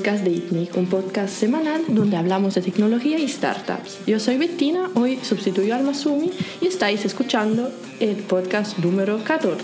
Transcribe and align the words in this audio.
Podcast 0.00 0.24
de 0.24 0.30
ITNIC, 0.30 0.76
un 0.78 0.86
podcast 0.86 1.28
semanal 1.28 1.82
donde 1.88 2.16
hablamos 2.16 2.54
de 2.54 2.62
tecnología 2.62 3.18
y 3.18 3.28
startups. 3.28 3.98
Yo 4.06 4.18
soy 4.18 4.38
Bettina, 4.38 4.88
hoy 4.94 5.18
sustituyo 5.22 5.74
al 5.74 5.82
Masumi 5.82 6.30
y 6.62 6.68
estáis 6.68 7.04
escuchando 7.04 7.70
el 8.00 8.16
podcast 8.16 8.78
número 8.78 9.22
14. 9.22 9.62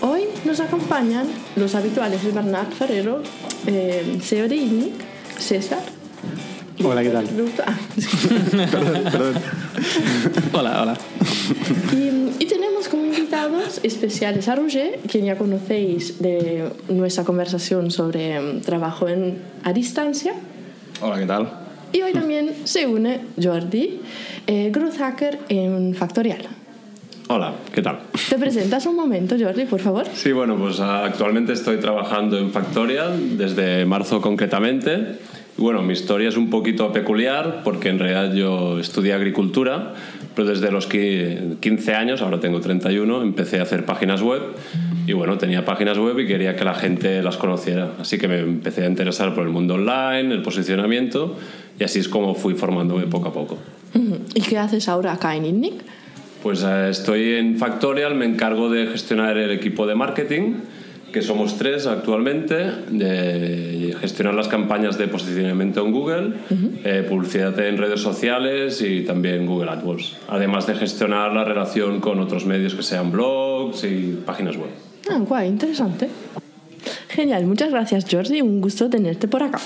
Hoy 0.00 0.22
nos 0.44 0.58
acompañan 0.58 1.28
los 1.54 1.76
habituales 1.76 2.24
de 2.24 2.32
Bernat 2.32 2.72
Ferrero, 2.72 3.22
eh, 3.64 4.18
CEO 4.20 4.48
de 4.48 4.56
ITNIC, 4.56 4.94
César. 5.38 5.84
Hola, 6.84 7.02
¿qué 7.02 7.10
tal? 7.10 7.26
Ah, 7.66 7.78
perdón, 8.70 9.02
perdón. 9.04 9.34
Hola, 10.52 10.82
hola. 10.82 10.96
Y, 11.92 12.42
y 12.42 12.46
tenemos 12.46 12.88
como 12.88 13.06
invitados 13.06 13.80
especiales 13.82 14.46
a 14.48 14.56
Roger, 14.56 14.98
quien 15.10 15.24
ya 15.24 15.36
conocéis 15.36 16.20
de 16.20 16.70
nuestra 16.88 17.24
conversación 17.24 17.90
sobre 17.90 18.38
mm, 18.40 18.60
trabajo 18.60 19.08
en, 19.08 19.38
a 19.64 19.72
distancia. 19.72 20.34
Hola, 21.00 21.18
¿qué 21.18 21.26
tal? 21.26 21.50
Y 21.92 22.02
hoy 22.02 22.12
también 22.12 22.52
se 22.64 22.86
une 22.86 23.20
Jordi, 23.42 24.00
eh, 24.46 24.70
growth 24.70 24.98
hacker 24.98 25.38
en 25.48 25.94
Factorial. 25.94 26.46
Hola, 27.28 27.54
¿qué 27.72 27.82
tal? 27.82 28.00
¿Te 28.28 28.38
presentas 28.38 28.86
un 28.86 28.96
momento, 28.96 29.34
Jordi, 29.38 29.64
por 29.64 29.80
favor? 29.80 30.06
Sí, 30.14 30.30
bueno, 30.30 30.56
pues 30.56 30.78
actualmente 30.78 31.54
estoy 31.54 31.78
trabajando 31.78 32.38
en 32.38 32.52
Factorial 32.52 33.36
desde 33.38 33.84
marzo 33.86 34.20
concretamente. 34.20 35.18
Bueno, 35.58 35.82
mi 35.82 35.94
historia 35.94 36.28
es 36.28 36.36
un 36.36 36.50
poquito 36.50 36.92
peculiar 36.92 37.62
porque 37.64 37.88
en 37.88 37.98
realidad 37.98 38.34
yo 38.34 38.78
estudié 38.78 39.14
agricultura, 39.14 39.94
pero 40.34 40.48
desde 40.48 40.70
los 40.70 40.86
qui- 40.86 41.58
15 41.60 41.94
años, 41.94 42.20
ahora 42.20 42.40
tengo 42.40 42.60
31, 42.60 43.22
empecé 43.22 43.58
a 43.58 43.62
hacer 43.62 43.86
páginas 43.86 44.20
web 44.20 44.42
y 45.06 45.12
bueno, 45.14 45.38
tenía 45.38 45.64
páginas 45.64 45.96
web 45.96 46.18
y 46.18 46.26
quería 46.26 46.56
que 46.56 46.64
la 46.64 46.74
gente 46.74 47.22
las 47.22 47.38
conociera. 47.38 47.92
Así 47.98 48.18
que 48.18 48.28
me 48.28 48.40
empecé 48.40 48.84
a 48.84 48.86
interesar 48.88 49.34
por 49.34 49.44
el 49.46 49.50
mundo 49.50 49.74
online, 49.74 50.34
el 50.34 50.42
posicionamiento 50.42 51.36
y 51.80 51.84
así 51.84 52.00
es 52.00 52.08
como 52.08 52.34
fui 52.34 52.52
formándome 52.54 53.06
poco 53.06 53.28
a 53.28 53.32
poco. 53.32 53.58
¿Y 54.34 54.42
qué 54.42 54.58
haces 54.58 54.88
ahora 54.90 55.12
acá 55.14 55.36
en 55.36 55.46
INNIC? 55.46 55.74
Pues 56.42 56.62
eh, 56.68 56.88
estoy 56.90 57.32
en 57.32 57.56
Factorial, 57.56 58.14
me 58.14 58.26
encargo 58.26 58.68
de 58.68 58.88
gestionar 58.88 59.38
el 59.38 59.50
equipo 59.50 59.86
de 59.86 59.94
marketing, 59.94 60.52
que 61.16 61.22
somos 61.22 61.56
tres 61.56 61.86
actualmente, 61.86 62.56
de 62.90 63.96
gestionar 63.98 64.34
las 64.34 64.48
campañas 64.48 64.98
de 64.98 65.08
posicionamiento 65.08 65.82
en 65.82 65.90
Google, 65.90 66.32
eh, 66.84 67.06
publicidad 67.08 67.58
en 67.58 67.78
redes 67.78 68.02
sociales 68.02 68.82
y 68.82 69.00
también 69.00 69.46
Google 69.46 69.70
AdWords, 69.70 70.18
además 70.28 70.66
de 70.66 70.74
gestionar 70.74 71.32
la 71.32 71.42
relación 71.42 72.02
con 72.02 72.20
otros 72.20 72.44
medios 72.44 72.74
que 72.74 72.82
sean 72.82 73.10
blogs 73.10 73.82
y 73.84 74.20
páginas 74.26 74.58
web. 74.58 74.68
Ah, 75.10 75.16
guay, 75.20 75.48
interesante. 75.48 76.10
Genial, 77.08 77.46
muchas 77.46 77.70
gracias 77.70 78.04
Jordi, 78.10 78.42
un 78.42 78.60
gusto 78.60 78.90
tenerte 78.90 79.26
por 79.26 79.42
acá. 79.42 79.58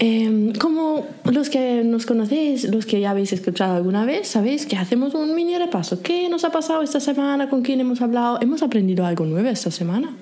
Eh, 0.00 0.52
como 0.58 1.06
los 1.30 1.48
que 1.48 1.84
nos 1.84 2.06
conocéis, 2.06 2.64
los 2.64 2.86
que 2.86 2.98
ya 2.98 3.12
habéis 3.12 3.32
escuchado 3.32 3.76
alguna 3.76 4.04
vez, 4.04 4.26
sabéis 4.26 4.66
que 4.66 4.76
hacemos 4.76 5.14
un 5.14 5.32
mini 5.36 5.56
repaso. 5.58 6.02
¿Qué 6.02 6.28
nos 6.28 6.42
ha 6.42 6.50
pasado 6.50 6.82
esta 6.82 6.98
semana? 6.98 7.48
¿Con 7.48 7.62
quién 7.62 7.78
hemos 7.78 8.02
hablado? 8.02 8.40
¿Hemos 8.40 8.64
aprendido 8.64 9.06
algo 9.06 9.24
nuevo 9.26 9.48
esta 9.48 9.70
semana? 9.70 10.16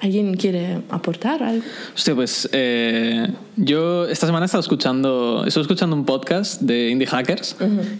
¿Alguien 0.00 0.34
quiere 0.34 0.80
aportar 0.90 1.42
algo? 1.42 1.64
Hostia, 1.94 2.14
pues 2.14 2.48
eh, 2.52 3.26
yo 3.56 4.06
esta 4.06 4.26
semana 4.26 4.44
he 4.44 4.46
estado 4.46 4.60
escuchando, 4.60 5.44
estoy 5.44 5.62
escuchando 5.62 5.96
un 5.96 6.04
podcast 6.04 6.62
de 6.62 6.90
Indie 6.90 7.06
Hackers, 7.06 7.56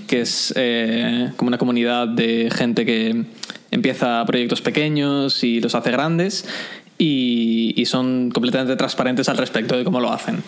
que 0.06 0.20
es 0.20 0.52
eh, 0.56 1.32
como 1.36 1.48
una 1.48 1.58
comunidad 1.58 2.06
de 2.06 2.50
gente 2.54 2.86
que 2.86 3.24
empieza 3.72 4.24
proyectos 4.26 4.62
pequeños 4.62 5.42
y 5.42 5.60
los 5.60 5.74
hace 5.74 5.90
grandes 5.90 6.46
y, 6.98 7.74
y 7.76 7.86
son 7.86 8.30
completamente 8.30 8.76
transparentes 8.76 9.28
al 9.28 9.36
respecto 9.36 9.76
de 9.76 9.82
cómo 9.82 10.00
lo 10.00 10.12
hacen. 10.12 10.42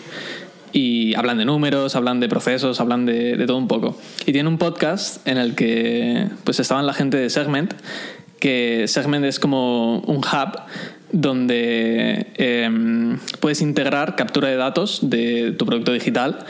Y 0.73 1.15
hablan 1.15 1.37
de 1.37 1.43
números, 1.43 1.97
hablan 1.97 2.21
de 2.21 2.29
procesos, 2.29 2.79
hablan 2.79 3.05
de, 3.05 3.35
de 3.35 3.45
todo 3.45 3.57
un 3.57 3.67
poco. 3.67 3.97
Y 4.25 4.31
tiene 4.31 4.47
un 4.47 4.57
podcast 4.57 5.27
en 5.27 5.37
el 5.37 5.53
que 5.53 6.29
pues 6.45 6.61
estaban 6.61 6.85
la 6.85 6.93
gente 6.93 7.17
de 7.17 7.29
Segment, 7.29 7.73
que 8.39 8.85
Segment 8.87 9.25
es 9.25 9.39
como 9.39 9.99
un 9.99 10.17
hub 10.17 10.61
donde 11.11 12.27
eh, 12.35 13.17
puedes 13.39 13.61
integrar 13.61 14.15
captura 14.15 14.49
de 14.49 14.55
datos 14.55 14.99
de 15.09 15.53
tu 15.57 15.65
producto 15.65 15.91
digital 15.93 16.45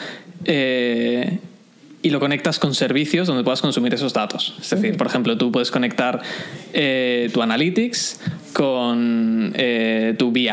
eh, 0.45 1.39
y 2.03 2.09
lo 2.09 2.19
conectas 2.19 2.57
con 2.57 2.73
servicios 2.73 3.27
donde 3.27 3.43
puedas 3.43 3.61
consumir 3.61 3.93
esos 3.93 4.13
datos. 4.13 4.55
Es 4.59 4.71
decir, 4.71 4.97
por 4.97 5.07
ejemplo, 5.07 5.37
tú 5.37 5.51
puedes 5.51 5.69
conectar 5.69 6.21
eh, 6.73 7.29
tu 7.33 7.41
Analytics 7.41 8.19
con 8.53 9.53
eh, 9.55 10.15
tu 10.17 10.31
BI, 10.31 10.49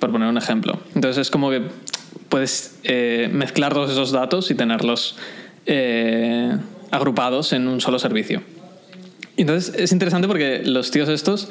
por 0.00 0.10
poner 0.10 0.28
un 0.28 0.38
ejemplo. 0.38 0.80
Entonces 0.94 1.22
es 1.22 1.30
como 1.30 1.50
que 1.50 1.62
puedes 2.28 2.80
mezclar 3.32 3.72
todos 3.72 3.90
esos 3.90 4.10
datos 4.10 4.50
y 4.50 4.54
tenerlos 4.54 5.16
agrupados 6.90 7.52
en 7.52 7.68
un 7.68 7.80
solo 7.80 7.98
servicio. 7.98 8.42
Entonces 9.36 9.72
es 9.78 9.92
interesante 9.92 10.26
porque 10.26 10.62
los 10.64 10.90
tíos 10.90 11.08
estos 11.08 11.48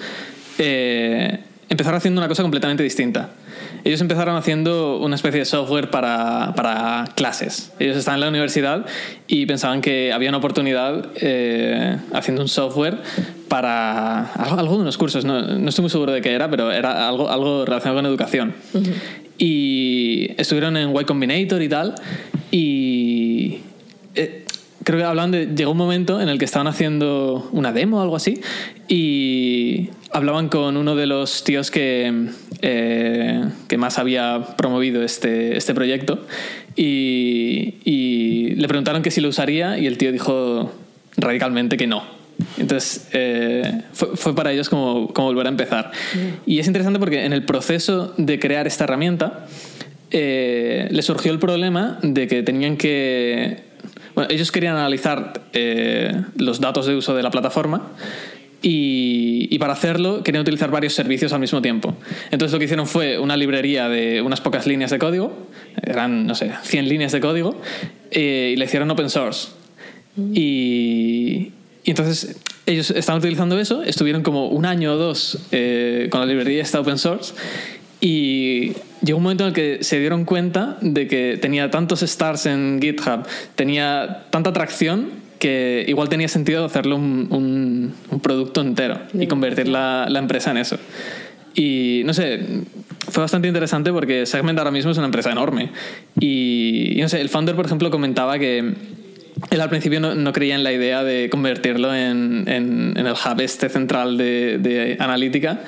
empezaron 1.70 1.98
haciendo 1.98 2.20
una 2.20 2.28
cosa 2.28 2.44
completamente 2.44 2.84
distinta. 2.84 3.30
Ellos 3.84 4.02
empezaron 4.02 4.36
haciendo 4.36 4.98
una 4.98 5.16
especie 5.16 5.40
de 5.40 5.46
software 5.46 5.90
para, 5.90 6.54
para 6.56 7.06
clases. 7.16 7.72
Ellos 7.80 7.98
estaban 7.98 8.18
en 8.18 8.22
la 8.22 8.30
universidad 8.30 8.86
y 9.28 9.46
pensaban 9.46 9.82
que 9.82 10.12
había 10.12 10.30
una 10.30 10.38
oportunidad 10.40 11.08
eh, 11.16 11.98
haciendo 12.14 12.42
un 12.42 12.48
software 12.48 12.98
para 13.48 14.26
algo, 14.34 14.76
de 14.76 14.82
unos 14.82 14.98
cursos. 14.98 15.26
No, 15.26 15.42
no 15.42 15.70
estoy 15.70 15.84
muy 15.84 15.90
seguro 15.90 16.12
de 16.12 16.22
qué 16.22 16.34
era, 16.34 16.50
pero 16.50 16.72
era 16.72 17.08
algo, 17.08 17.30
algo 17.30 17.66
relacionado 17.66 18.00
con 18.00 18.06
educación. 18.06 18.54
Y 19.38 20.32
estuvieron 20.38 20.78
en 20.78 20.96
Y 20.96 21.04
Combinator 21.06 21.62
y 21.62 21.70
tal. 21.70 21.96
Y 22.52 23.60
eh, 24.16 24.46
creo 24.88 25.00
que 25.00 25.04
hablaban 25.04 25.32
de. 25.32 25.48
Llegó 25.48 25.72
un 25.72 25.78
momento 25.78 26.22
en 26.22 26.30
el 26.30 26.40
que 26.40 26.46
estaban 26.46 26.66
haciendo 26.66 27.50
una 27.52 27.74
demo 27.74 27.98
o 27.98 28.02
algo 28.02 28.16
así. 28.16 28.40
Y 28.88 29.90
hablaban 30.12 30.48
con 30.48 30.78
uno 30.78 30.96
de 30.96 31.08
los 31.08 31.44
tíos 31.44 31.72
que, 31.72 32.30
eh, 32.62 33.44
que 33.68 33.78
más 33.78 34.00
había 34.00 34.56
promovido 34.56 35.04
este, 35.04 35.58
este 35.58 35.74
proyecto. 35.74 36.26
Y, 36.78 37.76
y 37.84 38.56
le 38.56 38.68
preguntaron 38.70 39.02
que 39.02 39.12
si 39.12 39.20
lo 39.20 39.28
usaría. 39.28 39.78
Y 39.78 39.88
el 39.88 39.98
tío 39.98 40.14
dijo 40.14 40.72
radicalmente 41.18 41.76
que 41.76 41.88
no. 41.88 42.04
Entonces 42.58 43.10
eh, 43.12 43.82
fue, 43.92 44.16
fue 44.16 44.36
para 44.36 44.54
ellos 44.54 44.70
como, 44.70 45.10
como 45.10 45.28
volver 45.28 45.48
a 45.48 45.50
empezar. 45.50 45.92
Y 46.46 46.60
es 46.60 46.68
interesante 46.68 46.98
porque 46.98 47.26
en 47.26 47.34
el 47.34 47.44
proceso 47.44 48.14
de 48.16 48.40
crear 48.40 48.68
esta 48.68 48.86
herramienta 48.86 49.48
eh, 50.12 50.88
le 50.90 51.02
surgió 51.02 51.34
el 51.34 51.40
problema 51.40 52.00
de 52.02 52.28
que 52.28 52.42
tenían 52.44 52.78
que... 52.78 53.67
Bueno, 54.18 54.32
ellos 54.32 54.52
querían 54.52 54.76
analizar 54.76 55.44
eh, 55.54 56.12
los 56.38 56.60
datos 56.60 56.88
de 56.88 56.96
uso 56.96 57.16
de 57.16 57.22
la 57.22 57.30
plataforma 57.30 57.92
y, 58.64 59.48
y 59.52 59.60
para 59.60 59.74
hacerlo 59.74 60.24
querían 60.24 60.42
utilizar 60.42 60.72
varios 60.72 60.96
servicios 60.96 61.34
al 61.34 61.40
mismo 61.40 61.62
tiempo. 61.62 61.96
Entonces 62.32 62.52
lo 62.52 62.58
que 62.58 62.66
hicieron 62.66 62.88
fue 62.88 63.20
una 63.20 63.38
librería 63.38 63.90
de 63.90 64.24
unas 64.24 64.42
pocas 64.42 64.66
líneas 64.66 64.90
de 64.90 64.98
código, 64.98 65.48
eran, 65.84 66.26
no 66.26 66.34
sé, 66.34 66.52
100 66.64 66.90
líneas 66.90 67.12
de 67.12 67.20
código, 67.20 67.62
eh, 68.10 68.54
y 68.54 68.58
le 68.58 68.66
hicieron 68.66 68.90
open 68.90 69.12
source. 69.12 69.50
Y, 70.34 71.52
y 71.84 71.92
entonces 71.92 72.40
ellos 72.66 72.90
estaban 72.90 73.20
utilizando 73.20 73.60
eso, 73.60 73.84
estuvieron 73.84 74.24
como 74.24 74.48
un 74.48 74.66
año 74.66 74.94
o 74.94 74.98
dos 74.98 75.38
eh, 75.52 76.08
con 76.10 76.22
la 76.22 76.26
librería 76.26 76.64
esta 76.64 76.80
open 76.80 76.98
source 76.98 77.36
y 78.00 78.74
llegó 79.04 79.18
un 79.18 79.24
momento 79.24 79.44
en 79.44 79.48
el 79.50 79.54
que 79.54 79.84
se 79.84 80.00
dieron 80.00 80.26
cuenta 80.26 80.78
de 80.82 81.08
que 81.08 81.38
tenía 81.42 81.72
tantos 81.72 82.04
stars 82.04 82.46
en 82.46 82.80
GitHub, 82.82 83.26
tenía 83.56 84.26
tanta 84.30 84.52
atracción 84.52 85.10
que 85.40 85.86
igual 85.88 86.10
tenía 86.10 86.28
sentido 86.28 86.66
hacerlo 86.66 86.96
un, 86.96 87.28
un- 87.32 87.94
un 88.10 88.20
producto 88.20 88.62
entero 88.62 89.00
y 89.14 89.28
convertir 89.28 89.68
la, 89.68 90.08
la 90.10 90.20
empresa 90.20 90.52
en 90.52 90.58
eso. 90.58 90.78
Y 91.54 92.04
no 92.06 92.14
sé, 92.14 92.40
fue 93.10 93.22
bastante 93.22 93.48
interesante 93.48 93.92
porque 93.92 94.26
Segment 94.28 94.58
ahora 94.60 94.70
mismo 94.72 94.92
es 94.92 94.98
una 94.98 95.06
empresa 95.08 95.32
enorme. 95.32 95.72
Y, 96.20 96.94
y 96.98 97.02
no 97.02 97.10
sé, 97.10 97.20
el 97.22 97.30
founder, 97.30 97.56
por 97.56 97.66
ejemplo, 97.66 97.90
comentaba 97.90 98.38
que 98.38 98.60
él 99.52 99.62
al 99.62 99.70
principio 99.70 100.00
no, 100.00 100.14
no 100.16 100.34
creía 100.34 100.56
en 100.56 100.64
la 100.64 100.72
idea 100.72 101.04
de 101.04 101.30
convertirlo 101.30 101.94
en, 101.96 102.44
en- 102.48 102.94
en 102.96 103.08
el 103.08 103.14
hub 103.14 103.40
este 103.42 103.70
central 103.70 104.18
de, 104.18 104.58
de 104.60 104.98
analítica. 105.00 105.62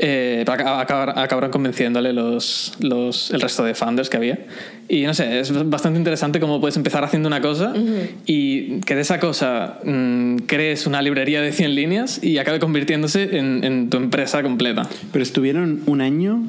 Eh, 0.00 0.44
acabar- 0.46 1.18
acabaron 1.18 1.50
convenciéndole 1.50 2.12
los, 2.12 2.74
los, 2.80 3.32
el 3.32 3.40
resto 3.40 3.64
de 3.64 3.74
founders 3.74 4.08
que 4.08 4.16
había. 4.16 4.38
Y 4.88 5.02
no 5.02 5.12
sé, 5.12 5.40
es 5.40 5.52
bastante 5.68 5.98
interesante 5.98 6.38
cómo 6.38 6.60
puedes 6.60 6.76
empezar 6.76 7.02
haciendo 7.02 7.26
una 7.26 7.40
cosa 7.40 7.74
y 8.26 8.80
que 8.82 8.94
de 8.94 9.00
esa 9.00 9.18
cosa 9.18 9.80
mm, 9.84 10.36
crees 10.46 10.86
una 10.86 11.02
librería 11.02 11.42
de 11.42 11.50
100 11.52 11.74
líneas 11.74 12.22
y 12.22 12.38
acabe 12.38 12.60
convirtiéndose 12.60 13.38
en, 13.38 13.64
en 13.64 13.90
tu 13.90 13.96
empresa 13.96 14.42
completa. 14.42 14.88
Pero 15.12 15.22
estuvieron 15.22 15.80
un 15.86 16.00
año 16.00 16.48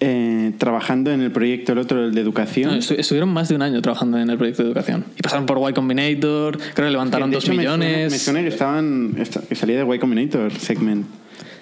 eh, 0.00 0.52
trabajando 0.58 1.10
en 1.10 1.20
el 1.22 1.30
proyecto, 1.30 1.72
el 1.72 1.78
otro, 1.78 2.04
el 2.04 2.14
de 2.14 2.20
educación. 2.20 2.70
No, 2.72 2.76
estu- 2.76 2.96
estuvieron 2.98 3.30
más 3.30 3.48
de 3.48 3.54
un 3.54 3.62
año 3.62 3.80
trabajando 3.82 4.18
en 4.18 4.28
el 4.30 4.36
proyecto 4.36 4.62
de 4.62 4.68
educación. 4.68 5.04
Y 5.18 5.22
pasaron 5.22 5.46
por 5.46 5.58
Y 5.70 5.72
Combinator, 5.74 6.58
creo 6.74 6.86
que 6.88 6.92
levantaron 6.92 7.30
De 7.30 7.36
dos 7.36 7.44
hecho, 7.44 7.54
me 7.54 7.62
suena- 7.64 7.76
millones. 7.78 8.12
Me 8.12 8.18
suena, 8.18 8.42
que 8.42 8.48
estaban 8.48 9.14
esta- 9.18 9.40
que 9.40 9.54
salía 9.54 9.82
de 9.84 9.94
Y 9.94 9.98
Combinator 9.98 10.52
segment. 10.52 11.06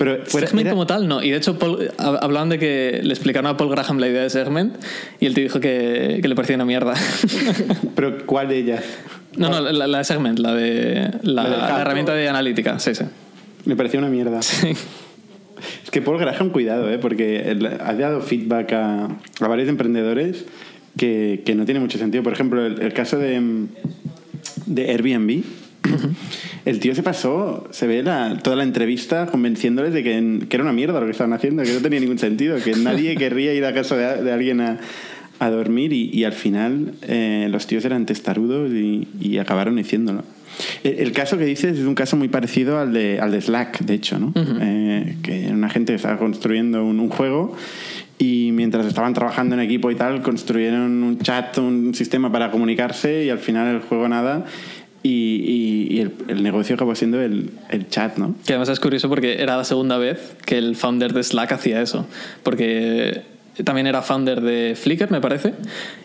Pero 0.05 0.25
fuera- 0.27 0.47
Segment 0.47 0.67
era- 0.67 0.71
como 0.73 0.87
tal, 0.87 1.07
no. 1.09 1.23
Y 1.23 1.31
de 1.31 1.37
hecho, 1.37 1.59
Paul- 1.59 1.91
hab- 1.99 2.19
hablaban 2.23 2.49
de 2.49 2.59
que 2.59 3.01
le 3.03 3.13
explicaron 3.13 3.47
a 3.51 3.57
Paul 3.57 3.71
Graham 3.71 3.99
la 3.99 4.09
idea 4.09 4.23
de 4.23 4.31
Segment 4.31 4.75
y 5.21 5.27
él 5.27 5.35
te 5.35 5.43
dijo 5.43 5.61
que, 5.61 6.19
que 6.21 6.29
le 6.29 6.35
parecía 6.35 6.57
una 6.57 6.65
mierda. 6.65 6.95
Pero 7.95 8.27
¿cuál 8.27 8.49
de 8.49 8.59
ellas? 8.59 8.85
no, 9.37 9.49
no, 9.49 9.61
la, 9.61 9.87
la 9.87 9.99
de 9.99 10.05
Segment, 10.05 10.39
la 10.39 10.55
de 10.55 11.11
la, 11.23 11.43
La 11.45 11.49
la 11.69 11.81
herramienta 11.83 12.15
de 12.15 12.29
analítica. 12.29 12.79
Sí, 12.79 12.95
sí. 12.95 13.05
Me 13.65 13.77
parecía 13.77 14.01
una 14.01 14.09
mierda. 14.09 14.41
Es 14.41 15.91
que 15.91 16.03
Paul 16.03 16.19
Graham, 16.19 16.51
cuidado, 16.51 16.91
¿eh? 16.91 16.99
porque 16.99 17.57
ha 17.81 17.95
dado 17.95 18.21
feedback 18.21 18.73
a, 18.73 19.05
a 19.41 19.49
varios 19.49 19.69
emprendedores 19.69 20.45
que, 20.97 21.43
que 21.47 21.55
no 21.55 21.65
tiene 21.65 21.79
mucho 21.81 21.99
sentido. 21.99 22.25
Por 22.25 22.33
ejemplo, 22.33 22.67
el, 22.67 22.81
el 22.83 22.93
caso 22.93 23.19
de, 23.19 23.41
de 24.67 24.91
Airbnb. 24.91 25.45
El 26.65 26.79
tío 26.79 26.95
se 26.95 27.03
pasó, 27.03 27.67
se 27.71 27.87
ve 27.87 28.03
la- 28.03 28.39
toda 28.39 28.57
la 28.57 28.63
entrevista 28.63 29.27
convenciéndoles 29.27 29.93
de 29.93 30.03
que, 30.03 30.39
que 30.49 30.57
era 30.57 30.63
una 30.65 30.73
mierda 30.73 31.01
lo 31.01 31.07
que 31.07 31.13
estaban 31.13 31.33
haciendo, 31.33 31.63
que 31.65 31.73
no 31.73 31.81
tenía 31.81 32.01
ningún 32.01 32.19
sentido, 32.19 32.57
que 32.63 32.73
nadie 32.77 33.17
querría 33.17 33.53
ir 33.55 33.65
a 33.65 33.75
casa 33.75 33.97
de, 33.97 34.23
de 34.23 34.33
alguien 34.33 34.61
a, 34.61 34.79
a 35.41 35.51
dormir 35.51 35.93
y, 35.93 36.11
y 36.13 36.25
al 36.25 36.33
final 36.35 36.93
eh, 37.03 37.49
los 37.51 37.67
tíos 37.67 37.85
eran 37.85 38.07
testarudos 38.07 38.71
y, 38.73 39.09
y 39.21 39.39
acabaron 39.39 39.79
haciéndolo. 39.79 40.23
El, 40.85 40.99
el 41.01 41.13
caso 41.13 41.37
que 41.39 41.45
dices 41.47 41.79
es 41.79 41.85
un 41.85 41.95
caso 41.95 42.17
muy 42.17 42.29
parecido 42.29 42.79
al 42.79 42.93
de, 42.93 43.19
al 43.19 43.33
de 43.33 43.41
Slack, 43.41 43.81
de 43.81 43.95
hecho, 43.95 44.19
¿no? 44.19 44.33
Eh, 44.37 45.17
que 45.23 45.49
una 45.51 45.69
gente 45.71 45.95
estaba 45.95 46.19
construyendo 46.19 46.85
un, 46.85 47.01
un 47.01 47.09
juego 47.09 47.57
y 48.19 48.51
mientras 48.53 48.87
estaban 48.87 49.15
trabajando 49.15 49.57
en 49.57 49.63
equipo 49.63 49.91
y 49.91 49.97
tal, 49.97 50.23
construyeron 50.23 51.03
un 51.03 51.19
chat, 51.19 51.59
un 51.59 51.93
sistema 51.95 52.31
para 52.31 52.53
comunicarse 52.53 53.25
y 53.25 53.31
al 53.31 53.39
final 53.39 53.67
el 53.75 53.81
juego 53.81 54.09
nada 54.09 54.45
y, 55.03 55.09
y- 55.11 55.97
y 55.97 56.01
el, 56.01 56.13
el 56.29 56.43
negocio 56.43 56.75
acabó 56.75 56.95
siendo 56.95 57.21
el, 57.21 57.51
el 57.71 57.89
chat, 57.89 58.17
¿no? 58.19 58.35
Que 58.47 58.53
además 58.53 58.69
es 58.69 58.81
curioso 58.81 59.09
porque 59.09 59.43
era 59.43 59.57
la 59.57 59.65
segunda 59.65 59.99
vez 59.99 60.19
que 60.45 60.59
el 60.59 60.77
founder 60.77 61.13
de 61.13 61.23
Slack 61.23 61.53
hacía 61.53 61.81
eso. 61.83 62.07
Porque 62.43 63.23
también 63.65 63.87
era 63.87 64.03
founder 64.03 64.41
de 64.41 64.75
Flickr, 64.81 65.11
me 65.11 65.21
parece. 65.21 65.55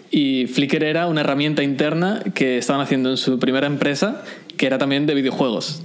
Y 0.10 0.48
Flickr 0.48 0.84
era 0.84 1.08
una 1.08 1.22
herramienta 1.22 1.64
interna 1.64 2.22
que 2.34 2.58
estaban 2.58 2.82
haciendo 2.82 3.10
en 3.12 3.18
su 3.18 3.40
primera 3.40 3.68
empresa, 3.68 4.24
que 4.58 4.66
era 4.66 4.78
también 4.78 5.06
de 5.06 5.14
videojuegos. 5.14 5.82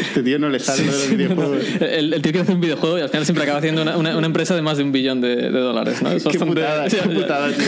Este 0.00 0.22
tío 0.22 0.38
no 0.38 0.48
le 0.48 0.58
sale 0.58 0.84
lo 0.84 0.92
de 0.92 0.98
los 0.98 1.10
videojuegos. 1.16 1.58
El, 1.80 2.12
el 2.14 2.22
tío 2.22 2.32
quiere 2.32 2.40
hacer 2.40 2.54
un 2.54 2.60
videojuego 2.60 2.98
y 2.98 3.02
al 3.02 3.08
final 3.08 3.24
siempre 3.24 3.44
acaba 3.44 3.58
haciendo 3.58 3.82
una, 3.82 3.96
una- 3.96 4.16
una 4.16 4.26
empresa 4.26 4.54
de 4.56 4.62
más 4.62 4.76
de 4.78 4.84
un 4.84 4.92
billón 4.92 5.20
de, 5.20 5.36
de 5.36 5.50
dólares. 5.60 6.02
¿no? 6.02 6.10
Es 6.10 6.24
Qué 6.24 6.36
bastante- 6.38 6.60
putada, 6.60 6.90
Sí, 6.90 6.96
qué 7.02 7.08
putada, 7.08 7.48
tío. 7.52 7.64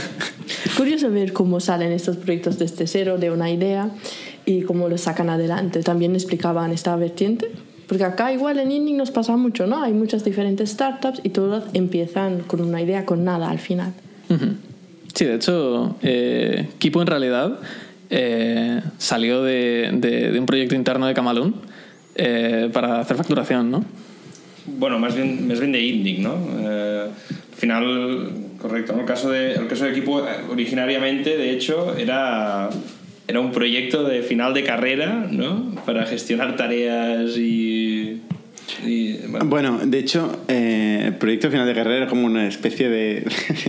Curioso 0.80 1.10
ver 1.10 1.34
cómo 1.34 1.60
salen 1.60 1.92
estos 1.92 2.16
proyectos 2.16 2.58
desde 2.58 2.86
cero, 2.86 3.18
de 3.18 3.30
una 3.30 3.50
idea, 3.50 3.90
y 4.46 4.62
cómo 4.62 4.88
lo 4.88 4.96
sacan 4.96 5.28
adelante. 5.28 5.82
También 5.82 6.14
explicaban 6.14 6.70
esta 6.72 6.96
vertiente. 6.96 7.50
Porque 7.86 8.02
acá 8.04 8.32
igual 8.32 8.58
en 8.58 8.72
Indie 8.72 8.94
nos 8.96 9.10
pasa 9.10 9.36
mucho, 9.36 9.66
¿no? 9.66 9.82
Hay 9.82 9.92
muchas 9.92 10.24
diferentes 10.24 10.70
startups 10.70 11.20
y 11.22 11.28
todas 11.28 11.64
empiezan 11.74 12.38
con 12.46 12.62
una 12.62 12.80
idea, 12.80 13.04
con 13.04 13.24
nada 13.24 13.50
al 13.50 13.58
final. 13.58 13.92
Sí, 15.14 15.26
de 15.26 15.34
hecho, 15.34 15.96
eh, 16.00 16.70
Kipo 16.78 17.02
en 17.02 17.08
realidad 17.08 17.58
eh, 18.08 18.80
salió 18.96 19.42
de, 19.42 19.90
de- 19.92 20.32
de 20.32 20.38
un 20.40 20.46
proyecto 20.46 20.74
interno 20.76 21.06
de 21.06 21.12
Camalún 21.12 21.56
eh, 22.14 22.70
para 22.72 23.00
hacer 23.00 23.18
facturación, 23.18 23.70
¿no? 23.70 23.84
Bueno, 24.78 24.98
más 24.98 25.14
bien, 25.14 25.46
más 25.46 25.60
bien 25.60 25.72
de 25.72 25.80
Indic, 25.82 26.20
¿no? 26.20 26.34
Eh, 26.60 27.06
al 27.52 27.56
final, 27.58 28.30
correcto. 28.60 28.94
El 28.98 29.06
caso 29.06 29.30
de, 29.30 29.52
el 29.54 29.66
caso 29.66 29.84
de 29.84 29.90
equipo, 29.90 30.20
eh, 30.20 30.30
originariamente, 30.50 31.36
de 31.36 31.50
hecho, 31.50 31.96
era, 31.96 32.68
era 33.26 33.40
un 33.40 33.52
proyecto 33.52 34.04
de 34.04 34.22
final 34.22 34.54
de 34.54 34.62
carrera, 34.64 35.26
¿no? 35.30 35.74
Para 35.86 36.06
gestionar 36.06 36.56
tareas 36.56 37.36
y... 37.36 38.20
bueno, 39.44 39.80
de 39.84 39.98
hecho, 39.98 40.44
eh, 40.48 41.02
el 41.06 41.14
proyecto 41.16 41.50
final 41.50 41.66
de 41.66 41.74
carrera 41.74 41.96
era 41.98 42.06
como 42.06 42.26
una 42.26 42.46
especie 42.46 42.88
de, 42.88 43.24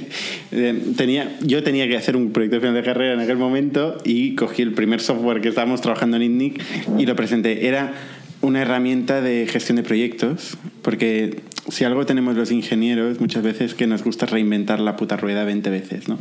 de- 0.51 0.73
tenía, 0.95 1.31
yo 1.41 1.63
tenía 1.63 1.87
que 1.87 1.97
hacer 1.97 2.15
un 2.15 2.31
proyecto 2.31 2.59
final 2.59 2.75
de 2.75 2.83
carrera 2.83 3.13
en 3.13 3.19
aquel 3.19 3.37
momento 3.37 3.97
y 4.05 4.35
cogí 4.35 4.61
el 4.61 4.73
primer 4.73 5.01
software 5.01 5.41
que 5.41 5.49
estábamos 5.49 5.81
trabajando 5.81 6.17
en 6.17 6.23
INNIC 6.23 6.61
y 6.99 7.05
lo 7.05 7.15
presenté. 7.15 7.67
Era 7.67 7.93
una 8.41 8.61
herramienta 8.61 9.21
de 9.21 9.47
gestión 9.47 9.75
de 9.75 9.83
proyectos, 9.83 10.57
porque 10.81 11.41
si 11.69 11.83
algo 11.83 12.05
tenemos 12.05 12.35
los 12.35 12.51
ingenieros 12.51 13.19
muchas 13.19 13.43
veces 13.43 13.75
que 13.75 13.87
nos 13.87 14.03
gusta 14.03 14.25
reinventar 14.25 14.79
la 14.79 14.95
puta 14.95 15.15
rueda 15.15 15.43
20 15.43 15.69
veces, 15.69 16.07
¿no? 16.07 16.17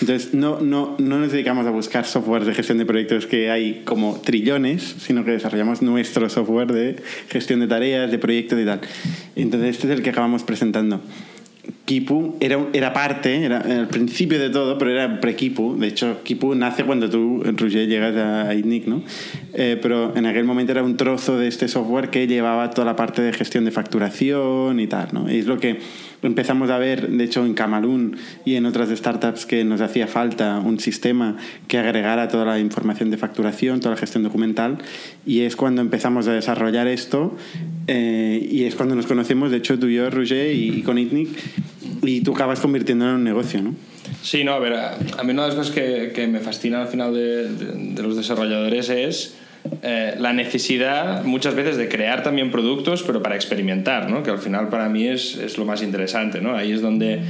Entonces 0.00 0.34
no, 0.34 0.60
no, 0.60 0.94
no 0.98 1.18
nos 1.18 1.32
dedicamos 1.32 1.66
a 1.66 1.70
buscar 1.70 2.06
software 2.06 2.44
de 2.44 2.54
gestión 2.54 2.78
de 2.78 2.86
proyectos 2.86 3.26
que 3.26 3.50
hay 3.50 3.82
como 3.84 4.20
trillones, 4.20 4.82
sino 4.98 5.24
que 5.24 5.32
desarrollamos 5.32 5.82
nuestro 5.82 6.28
software 6.28 6.72
de 6.72 6.96
gestión 7.28 7.60
de 7.60 7.66
tareas, 7.66 8.10
de 8.10 8.18
proyectos 8.18 8.58
y 8.60 8.64
tal. 8.64 8.80
Entonces 9.34 9.70
este 9.70 9.88
es 9.88 9.98
el 9.98 10.02
que 10.02 10.10
acabamos 10.10 10.44
presentando. 10.44 11.00
Kipu 11.84 12.36
era, 12.40 12.58
era 12.72 12.94
parte, 12.94 13.44
era 13.44 13.60
el 13.60 13.88
principio 13.88 14.38
de 14.38 14.48
todo, 14.48 14.78
pero 14.78 14.90
era 14.90 15.20
pre-Kipu. 15.20 15.76
De 15.78 15.88
hecho, 15.88 16.22
Kipu 16.22 16.54
nace 16.54 16.84
cuando 16.84 17.10
tú, 17.10 17.42
Roger, 17.44 17.86
llegas 17.86 18.16
a 18.16 18.48
a 18.48 18.54
ITNIC, 18.54 18.86
¿no? 18.86 19.02
Eh, 19.52 19.78
pero 19.80 20.16
en 20.16 20.26
aquel 20.26 20.44
momento 20.44 20.72
era 20.72 20.82
un 20.82 20.96
trozo 20.96 21.38
de 21.38 21.48
este 21.48 21.68
software 21.68 22.10
que 22.10 22.26
llevaba 22.26 22.70
toda 22.70 22.86
la 22.86 22.96
parte 22.96 23.22
de 23.22 23.32
gestión 23.32 23.64
de 23.64 23.70
facturación 23.70 24.80
y 24.80 24.86
tal, 24.86 25.08
¿no? 25.12 25.30
Y 25.30 25.38
es 25.38 25.46
lo 25.46 25.58
que 25.58 25.78
empezamos 26.24 26.70
a 26.70 26.78
ver, 26.78 27.08
de 27.08 27.24
hecho, 27.24 27.44
en 27.44 27.54
Camalún 27.54 28.16
y 28.44 28.56
en 28.56 28.66
otras 28.66 28.88
startups 28.90 29.46
que 29.46 29.64
nos 29.64 29.80
hacía 29.80 30.06
falta 30.06 30.58
un 30.58 30.80
sistema 30.80 31.36
que 31.68 31.78
agregara 31.78 32.28
toda 32.28 32.44
la 32.44 32.58
información 32.58 33.10
de 33.10 33.16
facturación, 33.18 33.80
toda 33.80 33.94
la 33.94 34.00
gestión 34.00 34.22
documental. 34.24 34.78
Y 35.26 35.40
es 35.40 35.54
cuando 35.56 35.80
empezamos 35.82 36.26
a 36.28 36.32
desarrollar 36.32 36.86
esto 36.88 37.36
eh, 37.86 38.46
y 38.50 38.64
es 38.64 38.74
cuando 38.74 38.94
nos 38.94 39.06
conocemos, 39.06 39.50
de 39.50 39.58
hecho, 39.58 39.78
tú 39.78 39.86
y 39.86 39.94
yo, 39.96 40.10
Roger, 40.10 40.54
y, 40.54 40.70
y 40.78 40.82
con 40.82 40.98
ITNIC, 40.98 41.28
y 42.02 42.20
tú 42.22 42.34
acabas 42.34 42.60
convirtiéndolo 42.60 43.12
en 43.12 43.16
un 43.18 43.24
negocio, 43.24 43.62
¿no? 43.62 43.74
Sí, 44.22 44.44
no, 44.44 44.52
a 44.52 44.58
ver, 44.58 44.74
a, 44.74 44.96
mí 45.24 45.32
una 45.32 45.42
de 45.42 45.48
las 45.48 45.54
cosas 45.56 45.74
que, 45.74 46.12
que 46.14 46.26
me 46.26 46.40
fascina 46.40 46.82
al 46.82 46.88
final 46.88 47.14
de, 47.14 47.48
de- 47.48 47.94
de 47.94 48.02
los 48.02 48.16
desarrolladores 48.16 48.88
es 48.90 49.34
eh, 49.82 50.14
la 50.18 50.32
necesidad 50.32 51.24
muchas 51.24 51.54
veces 51.54 51.76
de 51.76 51.88
crear 51.88 52.22
también 52.22 52.50
productos, 52.50 53.02
pero 53.02 53.22
para 53.22 53.34
experimentar, 53.34 54.10
¿no? 54.10 54.22
Que 54.22 54.30
al 54.30 54.38
final 54.38 54.68
para 54.68 54.88
mí 54.88 55.06
es, 55.06 55.36
es 55.36 55.58
lo 55.58 55.64
más 55.64 55.82
interesante, 55.82 56.40
¿no? 56.40 56.54
Ahí 56.56 56.72
es 56.72 56.80
donde 56.82 57.20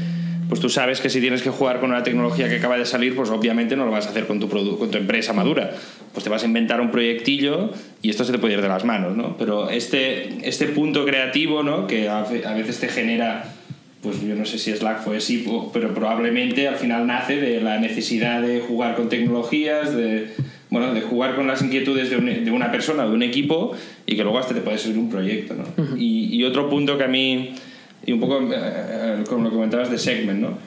pues 0.48 0.60
tú 0.60 0.68
sabes 0.68 1.00
que 1.00 1.08
si 1.08 1.20
tienes 1.22 1.40
que 1.42 1.48
jugar 1.48 1.80
con 1.80 1.90
una 1.90 2.02
tecnología 2.02 2.48
que 2.50 2.56
acaba 2.56 2.76
de 2.76 2.84
salir, 2.84 3.16
pues 3.16 3.30
obviamente 3.30 3.76
no 3.76 3.86
lo 3.86 3.90
vas 3.90 4.06
a 4.06 4.10
hacer 4.10 4.26
con 4.26 4.40
tu, 4.40 4.48
con 4.48 4.90
tu 4.90 4.98
empresa 4.98 5.32
madura. 5.32 5.70
Pues 6.12 6.22
te 6.22 6.28
vas 6.28 6.42
a 6.42 6.46
inventar 6.46 6.82
un 6.82 6.90
proyectillo 6.90 7.70
y 8.02 8.10
esto 8.10 8.24
se 8.24 8.32
te 8.32 8.38
puede 8.38 8.52
ir 8.54 8.60
de 8.60 8.68
las 8.68 8.84
manos, 8.84 9.16
¿no? 9.16 9.36
Pero 9.38 9.70
este, 9.70 10.46
este 10.46 10.66
punto 10.66 11.06
creativo, 11.06 11.62
¿no? 11.62 11.86
Que 11.86 12.08
a 12.10 12.18
a 12.20 12.54
veces 12.54 12.78
te 12.78 12.88
genera 12.88 13.44
pues 14.02 14.20
yo 14.20 14.34
no 14.34 14.44
sé 14.44 14.58
si 14.58 14.70
Slack 14.70 15.02
fue 15.02 15.16
así, 15.16 15.38
po- 15.38 15.70
pero 15.72 15.94
probablemente 15.94 16.68
al 16.68 16.76
final 16.76 17.06
nace 17.06 17.36
de 17.40 17.62
la 17.62 17.78
necesidad 17.78 18.42
de 18.42 18.60
jugar 18.60 18.96
con 18.96 19.08
tecnologías, 19.08 19.96
de, 19.96 20.28
bueno, 20.70 20.92
de 20.94 21.00
jugar 21.02 21.36
con 21.36 21.46
las 21.46 21.62
inquietudes 21.62 22.10
de, 22.10 22.16
un- 22.16 22.44
de 22.44 22.50
una 22.50 22.70
persona, 22.72 23.04
de 23.06 23.10
un 23.12 23.22
equipo, 23.22 23.72
y 24.06 24.16
que 24.16 24.22
luego 24.22 24.38
hasta 24.38 24.54
te 24.54 24.60
puede 24.60 24.78
servir 24.78 24.98
un 24.98 25.10
proyecto. 25.10 25.54
¿no? 25.54 25.96
y, 25.96 26.34
y 26.36 26.44
otro 26.44 26.68
punto 26.68 26.96
que 26.98 27.04
a 27.04 27.08
mí, 27.08 27.50
y 28.06 28.12
un 28.12 28.20
poco 28.20 28.40
eh, 28.52 29.22
como 29.28 29.44
lo 29.44 29.50
comentabas 29.50 29.90
de 29.90 29.98
Segment, 29.98 30.40
¿no? 30.40 30.58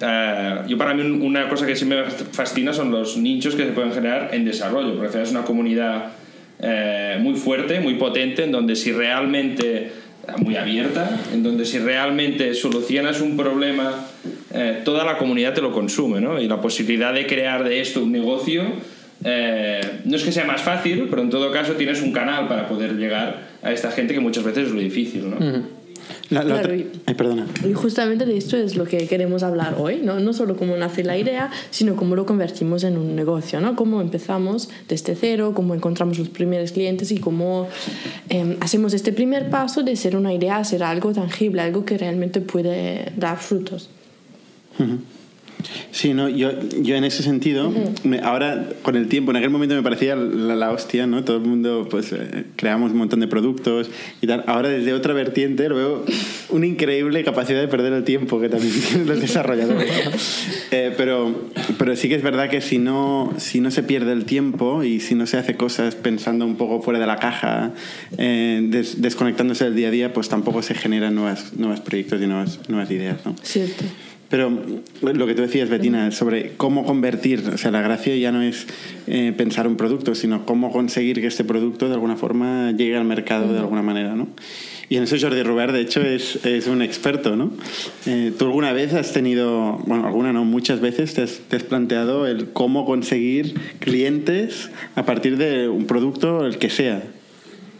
Eh, 0.00 0.62
yo 0.68 0.76
para 0.78 0.94
mí 0.94 1.02
un- 1.02 1.22
una 1.22 1.48
cosa 1.48 1.66
que 1.66 1.76
sí 1.76 1.84
me 1.84 2.02
fascina 2.04 2.72
son 2.72 2.90
los 2.90 3.16
nichos 3.16 3.54
que 3.54 3.64
se 3.66 3.72
pueden 3.72 3.92
generar 3.92 4.30
en 4.32 4.44
desarrollo, 4.44 4.96
porque 4.96 5.22
es 5.22 5.30
una 5.30 5.42
comunidad 5.42 6.12
eh, 6.60 7.18
muy 7.20 7.34
fuerte, 7.34 7.80
muy 7.80 7.94
potente, 7.94 8.44
en 8.44 8.52
donde 8.52 8.74
si 8.76 8.92
realmente 8.92 9.92
muy 10.38 10.54
abierta, 10.56 11.20
en 11.32 11.42
donde 11.42 11.64
si 11.64 11.78
realmente 11.80 12.54
solucionas 12.54 13.20
un 13.20 13.36
problema, 13.36 14.06
eh, 14.54 14.80
toda 14.84 15.04
la 15.04 15.18
comunidad 15.18 15.52
te 15.54 15.60
lo 15.60 15.72
consume, 15.72 16.20
¿no? 16.20 16.40
Y 16.40 16.46
la 16.46 16.60
posibilidad 16.60 17.12
de 17.12 17.26
crear 17.26 17.64
de 17.64 17.80
esto 17.80 18.02
un 18.02 18.12
negocio 18.12 18.62
eh, 19.24 19.80
no 20.04 20.16
es 20.16 20.22
que 20.22 20.32
sea 20.32 20.44
más 20.44 20.62
fácil, 20.62 21.06
pero 21.10 21.22
en 21.22 21.30
todo 21.30 21.50
caso 21.52 21.72
tienes 21.74 22.02
un 22.02 22.12
canal 22.12 22.48
para 22.48 22.68
poder 22.68 22.96
llegar 22.96 23.48
a 23.62 23.72
esta 23.72 23.90
gente 23.90 24.14
que 24.14 24.20
muchas 24.20 24.44
veces 24.44 24.68
es 24.68 24.74
lo 24.74 24.80
difícil, 24.80 25.30
¿no? 25.30 25.36
La- 26.30 26.40
la 26.40 26.44
Claro, 26.46 26.60
otra- 26.60 26.76
y- 26.76 26.90
Ay, 27.06 27.14
perdona. 27.14 27.46
Y 27.68 27.72
justamente 27.74 28.24
de 28.26 28.36
esto 28.36 28.56
es 28.56 28.74
lo 28.76 28.84
que 28.84 29.06
queremos 29.06 29.42
hablar 29.44 29.76
hoy, 29.78 30.00
¿no? 30.02 30.18
No 30.18 30.32
solo 30.32 30.56
cómo 30.56 30.76
nace 30.76 31.04
la 31.04 31.16
idea, 31.16 31.50
sino 31.70 31.94
cómo 31.94 32.16
lo 32.16 32.26
convertimos 32.26 32.82
en 32.84 32.98
un 32.98 33.14
negocio, 33.14 33.60
¿no? 33.60 33.76
Cómo 33.76 34.00
empezamos 34.00 34.68
desde 34.88 35.14
cero, 35.14 35.52
cómo 35.54 35.74
encontramos 35.74 36.18
los 36.18 36.28
primeros 36.28 36.72
clientes 36.72 37.12
y 37.12 37.18
cómo 37.18 37.68
eh, 38.30 38.56
hacemos 38.60 38.94
este 38.94 39.12
primer 39.12 39.48
paso 39.48 39.82
de 39.84 39.94
ser 39.94 40.16
una 40.16 40.34
idea 40.34 40.56
a 40.56 40.64
ser 40.64 40.82
algo 40.82 41.12
tangible, 41.12 41.62
algo 41.62 41.84
que 41.84 41.96
realmente 41.96 42.40
puede 42.40 43.12
dar 43.16 43.38
frutos. 43.38 43.88
Sí, 45.90 46.14
no, 46.14 46.28
yo, 46.28 46.50
yo 46.82 46.96
en 46.96 47.04
ese 47.04 47.22
sentido, 47.22 47.72
me- 48.04 48.20
ahora 48.20 48.68
con 48.82 48.96
el 48.96 49.08
tiempo, 49.08 49.30
en 49.30 49.36
aquel 49.36 49.50
momento 49.50 49.74
me 49.74 49.82
parecía 49.82 50.16
la, 50.16 50.56
la 50.56 50.70
hostia, 50.70 51.06
¿no? 51.06 51.24
Todo 51.24 51.36
el 51.38 51.42
mundo, 51.44 51.86
pues, 51.90 52.12
eh, 52.12 52.44
creamos 52.56 52.92
un 52.92 52.98
montón 52.98 53.20
de 53.20 53.28
productos 53.28 53.90
y 54.20 54.26
tal. 54.26 54.44
Ahora 54.46 54.68
desde 54.68 54.92
otra 54.92 55.12
vertiente 55.14 55.68
lo 55.68 55.76
veo 55.76 56.04
una 56.50 56.66
increíble 56.66 57.22
capacidad 57.24 57.60
de 57.60 57.68
perder 57.68 57.92
el 57.92 58.04
tiempo 58.04 58.40
que 58.40 58.48
también 58.48 58.72
tienen 58.88 59.06
los 59.06 59.20
desarrolladores. 59.20 59.90
Eh, 60.74 60.94
pero, 60.96 61.50
pero 61.78 61.94
sí 61.96 62.08
que 62.08 62.14
es 62.14 62.22
verdad 62.22 62.48
que 62.48 62.62
si 62.62 62.78
no, 62.78 63.34
si 63.36 63.60
no 63.60 63.70
se 63.70 63.82
pierde 63.82 64.12
el 64.12 64.24
tiempo 64.24 64.82
y 64.84 65.00
si 65.00 65.14
no 65.14 65.26
se 65.26 65.36
hace 65.36 65.54
cosas 65.54 65.96
pensando 65.96 66.46
un 66.46 66.56
poco 66.56 66.80
fuera 66.80 66.98
de 66.98 67.06
la 67.06 67.16
caja, 67.18 67.72
eh, 68.16 68.58
des- 68.70 69.02
desconectándose 69.02 69.64
del 69.64 69.76
día 69.76 69.88
a 69.88 69.90
día, 69.90 70.12
pues 70.14 70.30
tampoco 70.30 70.62
se 70.62 70.72
generan 70.74 71.14
nuevas, 71.14 71.52
nuevos 71.58 71.80
proyectos 71.80 72.22
y 72.22 72.26
nuevas, 72.26 72.58
nuevas 72.68 72.90
ideas. 72.90 73.18
¿no? 73.26 73.34
Cierto. 73.42 73.84
Pero 74.32 74.50
lo 75.02 75.26
que 75.26 75.34
tú 75.34 75.42
decías, 75.42 75.68
Betina, 75.68 76.10
sobre 76.10 76.52
cómo 76.56 76.86
convertir, 76.86 77.44
o 77.52 77.58
sea, 77.58 77.70
la 77.70 77.82
gracia 77.82 78.16
ya 78.16 78.32
no 78.32 78.40
es 78.40 78.66
eh, 79.06 79.34
pensar 79.36 79.66
un 79.66 79.76
producto, 79.76 80.14
sino 80.14 80.46
cómo 80.46 80.72
conseguir 80.72 81.20
que 81.20 81.26
este 81.26 81.44
producto 81.44 81.88
de 81.88 81.92
alguna 81.92 82.16
forma 82.16 82.72
llegue 82.72 82.96
al 82.96 83.04
mercado 83.04 83.52
de 83.52 83.58
alguna 83.58 83.82
manera, 83.82 84.14
¿no? 84.14 84.28
Y 84.88 84.96
en 84.96 85.02
eso 85.02 85.16
Jordi 85.20 85.42
Robert, 85.42 85.74
de 85.74 85.82
hecho, 85.82 86.00
es, 86.00 86.46
es 86.46 86.66
un 86.66 86.80
experto, 86.80 87.36
¿no? 87.36 87.52
Eh, 88.06 88.32
¿Tú 88.38 88.46
alguna 88.46 88.72
vez 88.72 88.94
has 88.94 89.12
tenido, 89.12 89.78
bueno, 89.86 90.06
alguna 90.06 90.32
no, 90.32 90.46
muchas 90.46 90.80
veces 90.80 91.12
te 91.12 91.20
has, 91.24 91.40
te 91.46 91.56
has 91.56 91.64
planteado 91.64 92.26
el 92.26 92.52
cómo 92.54 92.86
conseguir 92.86 93.52
clientes 93.80 94.70
a 94.94 95.04
partir 95.04 95.36
de 95.36 95.68
un 95.68 95.86
producto, 95.86 96.46
el 96.46 96.56
que 96.56 96.70
sea? 96.70 97.02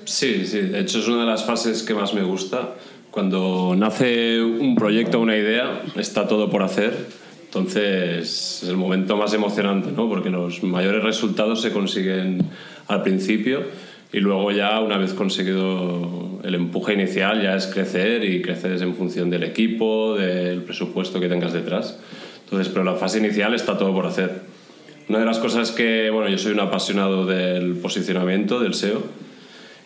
Sí, 0.05 0.45
sí, 0.45 0.61
de 0.61 0.81
hecho 0.81 0.99
es 0.99 1.09
una 1.09 1.21
de 1.21 1.27
las 1.27 1.47
fases 1.47 1.83
que 1.83 1.95
más 1.95 2.13
me 2.13 2.23
gusta. 2.23 2.75
Cuando 3.13 3.75
nace 3.77 4.43
un 4.43 4.75
proyecto 4.75 5.21
una 5.21 5.37
idea, 5.37 5.83
está 5.97 6.27
todo 6.27 6.49
por 6.49 6.63
hacer. 6.63 7.09
Entonces 7.45 8.63
es 8.63 8.69
el 8.71 8.79
momento 8.79 9.19
más 9.19 9.35
emocionante, 9.35 9.93
¿no? 9.93 10.09
Porque 10.09 10.31
los 10.31 10.63
mayores 10.63 11.05
resultados 11.05 11.61
se 11.61 11.73
consiguen 11.73 12.43
al 12.89 13.03
principio 13.03 13.65
y 14.15 14.21
luego 14.21 14.51
ya 14.51 14.81
una 14.81 14.97
vez 14.97 15.13
conseguido 15.13 16.41
el 16.43 16.55
empuje 16.55 16.95
inicial 16.95 17.43
ya 17.43 17.55
es 17.55 17.67
crecer 17.67 18.25
y 18.25 18.41
creces 18.41 18.81
en 18.81 18.95
función 18.95 19.29
del 19.29 19.43
equipo, 19.43 20.15
del 20.15 20.63
presupuesto 20.63 21.21
que 21.21 21.29
tengas 21.29 21.53
detrás. 21.53 22.01
Entonces, 22.45 22.73
pero 22.73 22.83
la 22.83 22.95
fase 22.95 23.19
inicial 23.19 23.53
está 23.53 23.77
todo 23.77 23.93
por 23.93 24.07
hacer. 24.07 24.41
Una 25.11 25.19
de 25.19 25.27
las 25.27 25.39
cosas 25.39 25.71
que, 25.71 26.09
bueno, 26.09 26.31
yo 26.31 26.39
soy 26.39 26.53
un 26.53 26.61
apasionado 26.61 27.27
del 27.27 27.75
posicionamiento, 27.75 28.59
del 28.59 28.73
SEO, 28.73 29.03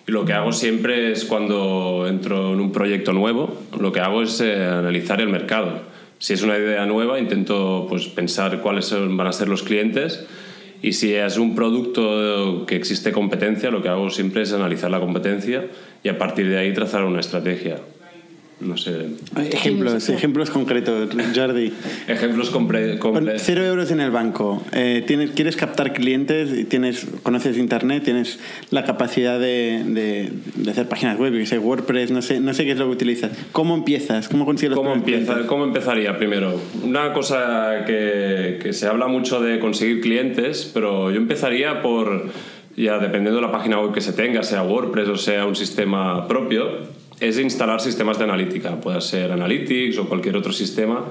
lo 0.06 0.25
que 0.25 0.32
hago 0.32 0.52
siempre 0.52 1.10
es 1.10 1.25
cuando 1.25 2.06
entro 2.08 2.54
en 2.54 2.60
un 2.60 2.72
proyecto 2.72 3.12
nuevo, 3.12 3.56
lo 3.78 3.92
que 3.92 4.00
hago 4.00 4.22
es 4.22 4.40
eh, 4.40 4.64
analizar 4.64 5.20
el 5.20 5.28
mercado. 5.28 5.80
Si 6.18 6.32
es 6.32 6.42
una 6.42 6.56
idea 6.56 6.86
nueva, 6.86 7.18
intento 7.18 7.86
pues, 7.88 8.06
pensar 8.06 8.60
cuáles 8.62 8.94
van 8.94 9.26
a 9.26 9.32
ser 9.32 9.48
los 9.48 9.62
clientes 9.62 10.25
y 10.80 10.92
si 10.92 11.14
es 11.14 11.36
un 11.38 11.54
producto 11.54 12.64
que 12.66 12.76
existe 12.76 13.10
competencia, 13.10 13.70
lo 13.70 13.82
que 13.82 13.88
hago 13.88 14.08
siempre 14.10 14.42
es 14.42 14.52
analizar 14.52 14.90
la 14.90 15.00
competencia 15.00 15.66
y 16.02 16.08
a 16.08 16.18
partir 16.18 16.48
de 16.48 16.58
ahí 16.58 16.72
trazar 16.72 17.04
una 17.04 17.20
estrategia. 17.20 17.80
No 18.58 18.78
sé. 18.78 19.08
Ejemplos, 19.52 20.08
ejemplos 20.08 20.48
concretos, 20.48 21.10
Jordi. 21.34 21.75
Ejemplos 22.08 22.50
compre- 22.50 22.98
Pon 22.98 23.14
comple- 23.26 23.34
cero 23.38 23.62
euros 23.62 23.90
en 23.90 24.00
el 24.00 24.10
banco. 24.10 24.62
Eh, 24.72 25.04
tienes, 25.06 25.32
quieres 25.32 25.56
captar 25.56 25.92
clientes, 25.92 26.66
tienes, 26.70 27.06
conoces 27.22 27.58
internet, 27.58 28.02
tienes 28.02 28.38
la 28.70 28.84
capacidad 28.84 29.38
de, 29.38 29.82
de- 29.86 30.30
de 30.54 30.70
hacer 30.70 30.88
páginas 30.88 31.18
web, 31.18 31.34
que 31.34 31.44
sé, 31.44 31.58
WordPress, 31.58 32.10
no 32.10 32.22
sé, 32.22 32.40
no 32.40 32.54
sé 32.54 32.64
qué 32.64 32.72
es 32.72 32.78
lo 32.78 32.86
que 32.86 32.92
utilizas. 32.92 33.32
¿Cómo 33.52 33.75
empiezas? 33.75 34.26
¿Cómo 34.28 34.46
consigues 34.46 34.70
los 34.70 34.78
¿Cómo, 34.78 34.94
empieza, 34.94 35.25
clientes? 35.26 35.46
¿Cómo 35.48 35.64
empezaría 35.64 36.16
primero? 36.16 36.58
Una 36.82 37.12
cosa 37.12 37.84
que, 37.86 38.58
que 38.62 38.72
se 38.72 38.86
habla 38.86 39.06
mucho 39.06 39.42
de 39.42 39.58
conseguir 39.58 40.00
clientes, 40.00 40.70
pero 40.72 41.10
yo 41.10 41.18
empezaría 41.18 41.82
por, 41.82 42.30
ya 42.75 42.98
dependiendo 42.98 43.36
de 43.38 43.46
la 43.46 43.52
página 43.52 43.78
web 43.82 43.92
que 43.92 44.00
se 44.00 44.14
tenga, 44.14 44.42
sea 44.42 44.62
WordPress 44.62 45.08
o 45.08 45.16
sea 45.18 45.44
un 45.44 45.56
sistema 45.56 46.26
propio, 46.26 46.96
es 47.20 47.38
instalar 47.38 47.80
sistemas 47.80 48.18
de 48.18 48.25
analítica, 48.25 48.80
puede 48.80 49.00
ser 49.00 49.32
Analytics 49.32 49.99
o 49.99 50.08
cualquier 50.08 50.37
otro 50.37 50.52
sistema, 50.52 51.04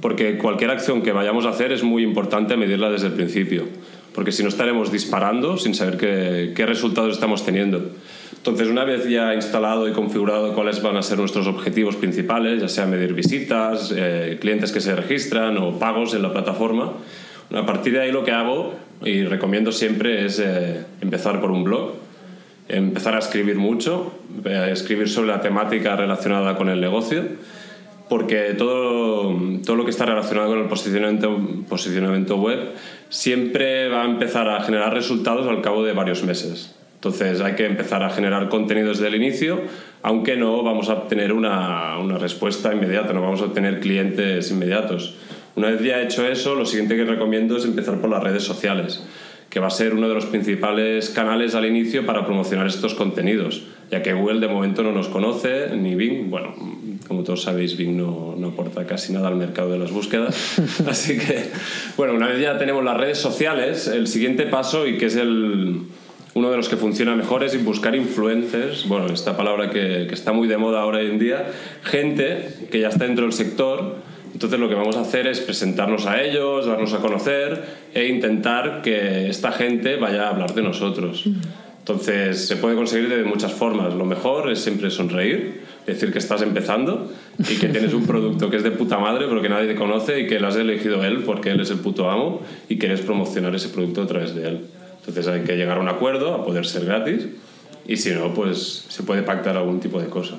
porque 0.00 0.36
cualquier 0.36 0.70
acción 0.70 1.02
que 1.02 1.12
vayamos 1.12 1.46
a 1.46 1.50
hacer 1.50 1.72
es 1.72 1.82
muy 1.82 2.02
importante 2.02 2.56
medirla 2.56 2.90
desde 2.90 3.06
el 3.06 3.12
principio, 3.12 3.64
porque 4.14 4.32
si 4.32 4.42
no 4.42 4.48
estaremos 4.48 4.90
disparando 4.92 5.56
sin 5.56 5.74
saber 5.74 5.96
qué, 5.96 6.52
qué 6.54 6.66
resultados 6.66 7.14
estamos 7.14 7.44
teniendo. 7.44 7.90
Entonces, 8.36 8.68
una 8.68 8.84
vez 8.84 9.08
ya 9.08 9.34
instalado 9.34 9.88
y 9.88 9.92
configurado 9.92 10.54
cuáles 10.54 10.82
van 10.82 10.96
a 10.96 11.02
ser 11.02 11.18
nuestros 11.18 11.46
objetivos 11.46 11.96
principales, 11.96 12.60
ya 12.60 12.68
sea 12.68 12.84
medir 12.84 13.14
visitas, 13.14 13.94
eh, 13.96 14.36
clientes 14.40 14.70
que 14.70 14.80
se 14.80 14.94
registran 14.94 15.56
o 15.56 15.78
pagos 15.78 16.12
en 16.14 16.20
la 16.20 16.32
plataforma, 16.32 16.92
a 17.54 17.64
partir 17.64 17.94
de 17.94 18.00
ahí 18.00 18.12
lo 18.12 18.24
que 18.24 18.32
hago 18.32 18.74
y 19.02 19.22
recomiendo 19.22 19.72
siempre 19.72 20.26
es 20.26 20.38
eh, 20.40 20.84
empezar 21.00 21.40
por 21.40 21.50
un 21.50 21.64
blog, 21.64 21.92
empezar 22.68 23.14
a 23.14 23.18
escribir 23.18 23.56
mucho, 23.56 24.14
eh, 24.44 24.70
escribir 24.72 25.08
sobre 25.08 25.28
la 25.28 25.40
temática 25.40 25.96
relacionada 25.96 26.56
con 26.56 26.68
el 26.68 26.80
negocio, 26.80 27.22
porque 28.08 28.54
todo, 28.56 29.34
todo 29.64 29.76
lo 29.76 29.84
que 29.84 29.90
está 29.90 30.06
relacionado 30.06 30.50
con 30.50 30.60
el 30.60 30.66
posicionamiento, 30.66 31.38
posicionamiento 31.68 32.36
web 32.36 32.72
siempre 33.08 33.88
va 33.88 34.02
a 34.02 34.04
empezar 34.04 34.48
a 34.48 34.62
generar 34.62 34.92
resultados 34.92 35.46
al 35.48 35.62
cabo 35.62 35.84
de 35.84 35.92
varios 35.92 36.22
meses. 36.24 36.74
Entonces 36.96 37.40
hay 37.40 37.54
que 37.54 37.66
empezar 37.66 38.02
a 38.02 38.10
generar 38.10 38.48
contenido 38.48 38.88
desde 38.88 39.08
el 39.08 39.14
inicio, 39.14 39.60
aunque 40.02 40.36
no 40.36 40.62
vamos 40.62 40.88
a 40.88 40.94
obtener 40.94 41.32
una, 41.32 41.98
una 41.98 42.18
respuesta 42.18 42.72
inmediata, 42.72 43.12
no 43.12 43.20
vamos 43.20 43.42
a 43.42 43.44
obtener 43.44 43.80
clientes 43.80 44.50
inmediatos. 44.50 45.16
Una 45.54 45.70
vez 45.70 45.82
ya 45.82 46.00
hecho 46.00 46.26
eso, 46.26 46.54
lo 46.54 46.66
siguiente 46.66 46.96
que 46.96 47.04
recomiendo 47.04 47.56
es 47.58 47.64
empezar 47.64 48.00
por 48.00 48.10
las 48.10 48.22
redes 48.22 48.42
sociales, 48.42 49.04
que 49.50 49.60
va 49.60 49.68
a 49.68 49.70
ser 49.70 49.94
uno 49.94 50.08
de 50.08 50.14
los 50.14 50.26
principales 50.26 51.10
canales 51.10 51.54
al 51.54 51.64
inicio 51.64 52.04
para 52.04 52.24
promocionar 52.24 52.66
estos 52.66 52.94
contenidos, 52.94 53.62
ya 53.90 54.02
que 54.02 54.12
Google 54.12 54.40
de 54.40 54.48
momento 54.48 54.82
no 54.82 54.92
nos 54.92 55.08
conoce, 55.08 55.68
ni 55.76 55.94
Bing, 55.94 56.28
bueno, 56.28 56.54
como 57.06 57.22
todos 57.22 57.42
sabéis, 57.42 57.76
Bing 57.76 57.96
no, 57.96 58.34
no 58.36 58.48
aporta 58.48 58.86
casi 58.86 59.12
nada 59.12 59.28
al 59.28 59.36
mercado 59.36 59.70
de 59.70 59.78
las 59.78 59.92
búsquedas. 59.92 60.58
Así 60.88 61.18
que, 61.18 61.50
bueno, 61.96 62.14
una 62.14 62.28
vez 62.28 62.40
ya 62.40 62.58
tenemos 62.58 62.82
las 62.84 62.96
redes 62.96 63.18
sociales, 63.18 63.86
el 63.86 64.08
siguiente 64.08 64.46
paso, 64.46 64.86
y 64.86 64.98
que 64.98 65.06
es 65.06 65.16
el, 65.16 65.82
uno 66.34 66.50
de 66.50 66.56
los 66.56 66.68
que 66.68 66.76
funciona 66.76 67.14
mejor, 67.14 67.44
es 67.44 67.62
buscar 67.64 67.94
influencers, 67.94 68.88
bueno, 68.88 69.06
esta 69.06 69.36
palabra 69.36 69.70
que, 69.70 70.06
que 70.08 70.14
está 70.14 70.32
muy 70.32 70.48
de 70.48 70.56
moda 70.56 70.80
ahora 70.80 71.00
en 71.00 71.18
día, 71.18 71.46
gente 71.82 72.66
que 72.70 72.80
ya 72.80 72.88
está 72.88 73.04
dentro 73.04 73.24
del 73.24 73.32
sector. 73.32 74.13
Entonces 74.34 74.58
lo 74.58 74.68
que 74.68 74.74
vamos 74.74 74.96
a 74.96 75.02
hacer 75.02 75.28
es 75.28 75.40
presentarnos 75.40 76.06
a 76.06 76.20
ellos, 76.20 76.66
darnos 76.66 76.92
a 76.92 76.98
conocer 76.98 77.62
e 77.94 78.08
intentar 78.08 78.82
que 78.82 79.28
esta 79.30 79.52
gente 79.52 79.96
vaya 79.96 80.26
a 80.26 80.30
hablar 80.30 80.54
de 80.54 80.62
nosotros. 80.62 81.24
Entonces 81.78 82.48
se 82.48 82.56
puede 82.56 82.74
conseguir 82.74 83.08
de 83.08 83.22
muchas 83.24 83.52
formas. 83.52 83.94
Lo 83.94 84.04
mejor 84.04 84.50
es 84.50 84.58
siempre 84.58 84.90
sonreír, 84.90 85.62
decir 85.86 86.12
que 86.12 86.18
estás 86.18 86.42
empezando 86.42 87.12
y 87.38 87.56
que 87.56 87.68
tienes 87.68 87.94
un 87.94 88.06
producto 88.06 88.50
que 88.50 88.56
es 88.56 88.64
de 88.64 88.72
puta 88.72 88.98
madre 88.98 89.26
pero 89.28 89.40
que 89.40 89.48
nadie 89.48 89.68
te 89.68 89.76
conoce 89.76 90.20
y 90.20 90.26
que 90.26 90.40
lo 90.40 90.48
has 90.48 90.56
elegido 90.56 91.04
él 91.04 91.22
porque 91.24 91.50
él 91.50 91.60
es 91.60 91.70
el 91.70 91.78
puto 91.78 92.10
amo 92.10 92.42
y 92.68 92.78
quieres 92.78 93.02
promocionar 93.02 93.54
ese 93.54 93.68
producto 93.68 94.02
a 94.02 94.06
través 94.06 94.34
de 94.34 94.48
él. 94.48 94.60
Entonces 94.98 95.28
hay 95.28 95.42
que 95.42 95.56
llegar 95.56 95.78
a 95.78 95.80
un 95.80 95.88
acuerdo, 95.88 96.34
a 96.34 96.44
poder 96.44 96.66
ser 96.66 96.86
gratis 96.86 97.28
y 97.86 97.98
si 97.98 98.10
no, 98.10 98.34
pues 98.34 98.86
se 98.88 99.04
puede 99.04 99.22
pactar 99.22 99.56
algún 99.56 99.78
tipo 99.78 100.00
de 100.00 100.08
cosa. 100.08 100.36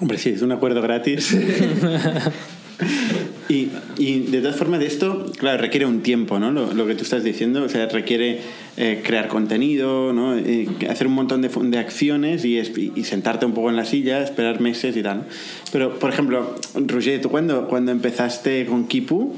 Hombre, 0.00 0.18
sí, 0.18 0.30
es 0.30 0.42
un 0.42 0.52
acuerdo 0.52 0.82
gratis. 0.82 1.34
y, 3.52 3.70
y 3.98 4.20
de 4.20 4.40
todas 4.40 4.56
formas, 4.56 4.80
de 4.80 4.86
esto, 4.86 5.30
claro, 5.36 5.60
requiere 5.60 5.86
un 5.86 6.02
tiempo, 6.02 6.38
¿no? 6.38 6.50
Lo, 6.50 6.72
lo 6.72 6.86
que 6.86 6.94
tú 6.94 7.02
estás 7.02 7.22
diciendo, 7.22 7.62
o 7.62 7.68
sea, 7.68 7.86
requiere 7.86 8.40
eh, 8.76 9.02
crear 9.04 9.28
contenido, 9.28 10.12
¿no? 10.12 10.36
Eh, 10.36 10.68
hacer 10.88 11.06
un 11.06 11.12
montón 11.12 11.42
de, 11.42 11.48
de 11.48 11.78
acciones 11.78 12.44
y, 12.44 12.58
y 12.58 13.04
sentarte 13.04 13.44
un 13.44 13.52
poco 13.52 13.70
en 13.70 13.76
la 13.76 13.84
silla, 13.84 14.22
esperar 14.22 14.60
meses 14.60 14.96
y 14.96 15.02
tal. 15.02 15.18
¿no? 15.18 15.24
Pero, 15.72 15.98
por 15.98 16.10
ejemplo, 16.10 16.54
Roger, 16.74 17.20
tú 17.20 17.28
cuando, 17.28 17.68
cuando 17.68 17.92
empezaste 17.92 18.66
con 18.66 18.86
Kipu, 18.86 19.36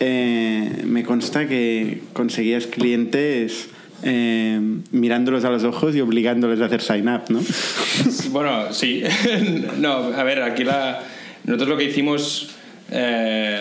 eh, 0.00 0.82
me 0.86 1.04
consta 1.04 1.46
que 1.46 2.00
conseguías 2.14 2.66
clientes 2.66 3.68
eh, 4.02 4.58
mirándolos 4.92 5.44
a 5.44 5.50
los 5.50 5.64
ojos 5.64 5.94
y 5.94 6.00
obligándoles 6.00 6.60
a 6.60 6.66
hacer 6.66 6.80
sign 6.80 7.08
up, 7.08 7.22
¿no? 7.28 7.40
Bueno, 8.30 8.72
sí. 8.72 9.02
no, 9.78 9.90
a 9.90 10.22
ver, 10.22 10.42
aquí 10.42 10.64
la, 10.64 11.02
nosotros 11.44 11.68
lo 11.68 11.76
que 11.76 11.84
hicimos 11.84 12.54
eh, 12.92 13.60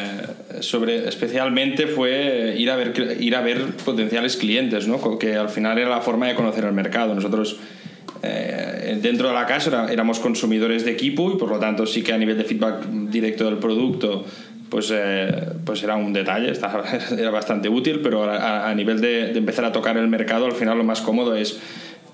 sobre, 0.61 1.07
especialmente 1.07 1.85
fue 1.87 2.55
ir 2.57 2.71
a, 2.71 2.75
ver, 2.75 3.17
ir 3.19 3.35
a 3.35 3.41
ver 3.41 3.63
potenciales 3.85 4.35
clientes, 4.37 4.87
¿no? 4.87 5.19
Que 5.19 5.35
al 5.35 5.49
final 5.49 5.77
era 5.77 5.89
la 5.89 6.01
forma 6.01 6.27
de 6.27 6.35
conocer 6.35 6.65
el 6.65 6.73
mercado. 6.73 7.13
Nosotros 7.13 7.59
eh, 8.23 8.97
dentro 9.01 9.27
de 9.27 9.33
la 9.33 9.45
casa 9.45 9.87
éramos 9.91 10.19
consumidores 10.19 10.83
de 10.83 10.91
equipo 10.91 11.31
y 11.31 11.37
por 11.37 11.49
lo 11.49 11.59
tanto 11.59 11.85
sí 11.85 12.01
que 12.01 12.11
a 12.11 12.17
nivel 12.17 12.37
de 12.37 12.43
feedback 12.43 12.85
directo 12.87 13.45
del 13.45 13.57
producto 13.57 14.25
pues, 14.69 14.91
eh, 14.93 15.31
pues 15.63 15.83
era 15.83 15.95
un 15.95 16.11
detalle, 16.11 16.51
era 17.17 17.29
bastante 17.29 17.69
útil, 17.69 18.01
pero 18.01 18.29
a, 18.29 18.73
nivel 18.73 18.99
de, 18.99 19.31
empezar 19.37 19.65
a 19.65 19.71
tocar 19.71 19.95
el 19.97 20.07
mercado 20.07 20.47
al 20.47 20.53
final 20.53 20.77
lo 20.77 20.83
más 20.83 21.01
cómodo 21.01 21.35
es 21.35 21.59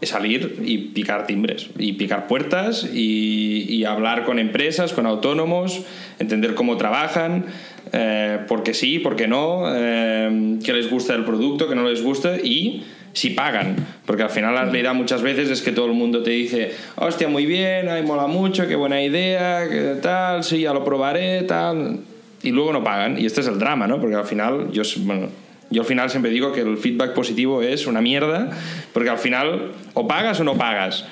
salir 0.03 0.61
y 0.63 0.77
picar 0.77 1.25
timbres 1.25 1.69
y 1.79 1.93
picar 1.93 2.27
puertas 2.27 2.87
y 2.93 3.83
hablar 3.85 4.23
con 4.23 4.37
empresas, 4.37 4.93
con 4.93 5.07
autónomos, 5.07 5.81
entender 6.19 6.55
cómo 6.55 6.77
trabajan, 6.77 7.45
eh, 7.91 8.39
por 8.47 8.63
qué 8.63 8.73
sí, 8.73 8.99
por 8.99 9.15
qué 9.15 9.27
no, 9.27 9.63
eh, 9.67 10.59
qué 10.63 10.73
les 10.73 10.89
gusta 10.89 11.13
del 11.13 11.25
producto, 11.25 11.67
qué 11.67 11.75
no 11.75 11.87
les 11.87 12.01
gusta 12.01 12.37
y 12.37 12.83
si 13.13 13.31
pagan. 13.31 13.75
Porque 14.05 14.23
al 14.23 14.29
final 14.29 14.53
la 14.53 14.65
realidad 14.65 14.93
muchas 14.93 15.21
veces 15.21 15.49
es 15.49 15.61
que 15.61 15.71
todo 15.71 15.87
el 15.87 15.93
mundo 15.93 16.21
te 16.21 16.31
dice, 16.31 16.71
hostia, 16.95 17.27
muy 17.27 17.45
bien, 17.45 17.89
ay, 17.89 18.03
mola 18.03 18.27
mucho, 18.27 18.67
qué 18.67 18.75
buena 18.75 19.01
idea, 19.01 19.67
qué 19.69 19.95
tal, 20.01 20.43
sí, 20.43 20.61
ya 20.61 20.73
lo 20.73 20.83
probaré, 20.83 21.43
tal. 21.43 21.99
Y 22.43 22.51
luego 22.51 22.73
no 22.73 22.83
pagan. 22.83 23.17
Y 23.19 23.25
este 23.25 23.41
es 23.41 23.47
el 23.47 23.57
drama, 23.57 23.87
¿no? 23.87 23.99
Porque 23.99 24.15
al 24.15 24.25
final, 24.25 24.71
yo, 24.71 24.83
bueno, 24.99 25.29
yo 25.69 25.81
al 25.81 25.87
final 25.87 26.09
siempre 26.09 26.29
digo 26.29 26.51
que 26.51 26.61
el 26.61 26.77
feedback 26.77 27.13
positivo 27.13 27.61
es 27.61 27.87
una 27.87 28.01
mierda, 28.01 28.51
porque 28.93 29.09
al 29.09 29.17
final 29.17 29.71
o 29.93 30.07
pagas 30.07 30.39
o 30.39 30.43
no 30.43 30.55
pagas. 30.55 31.05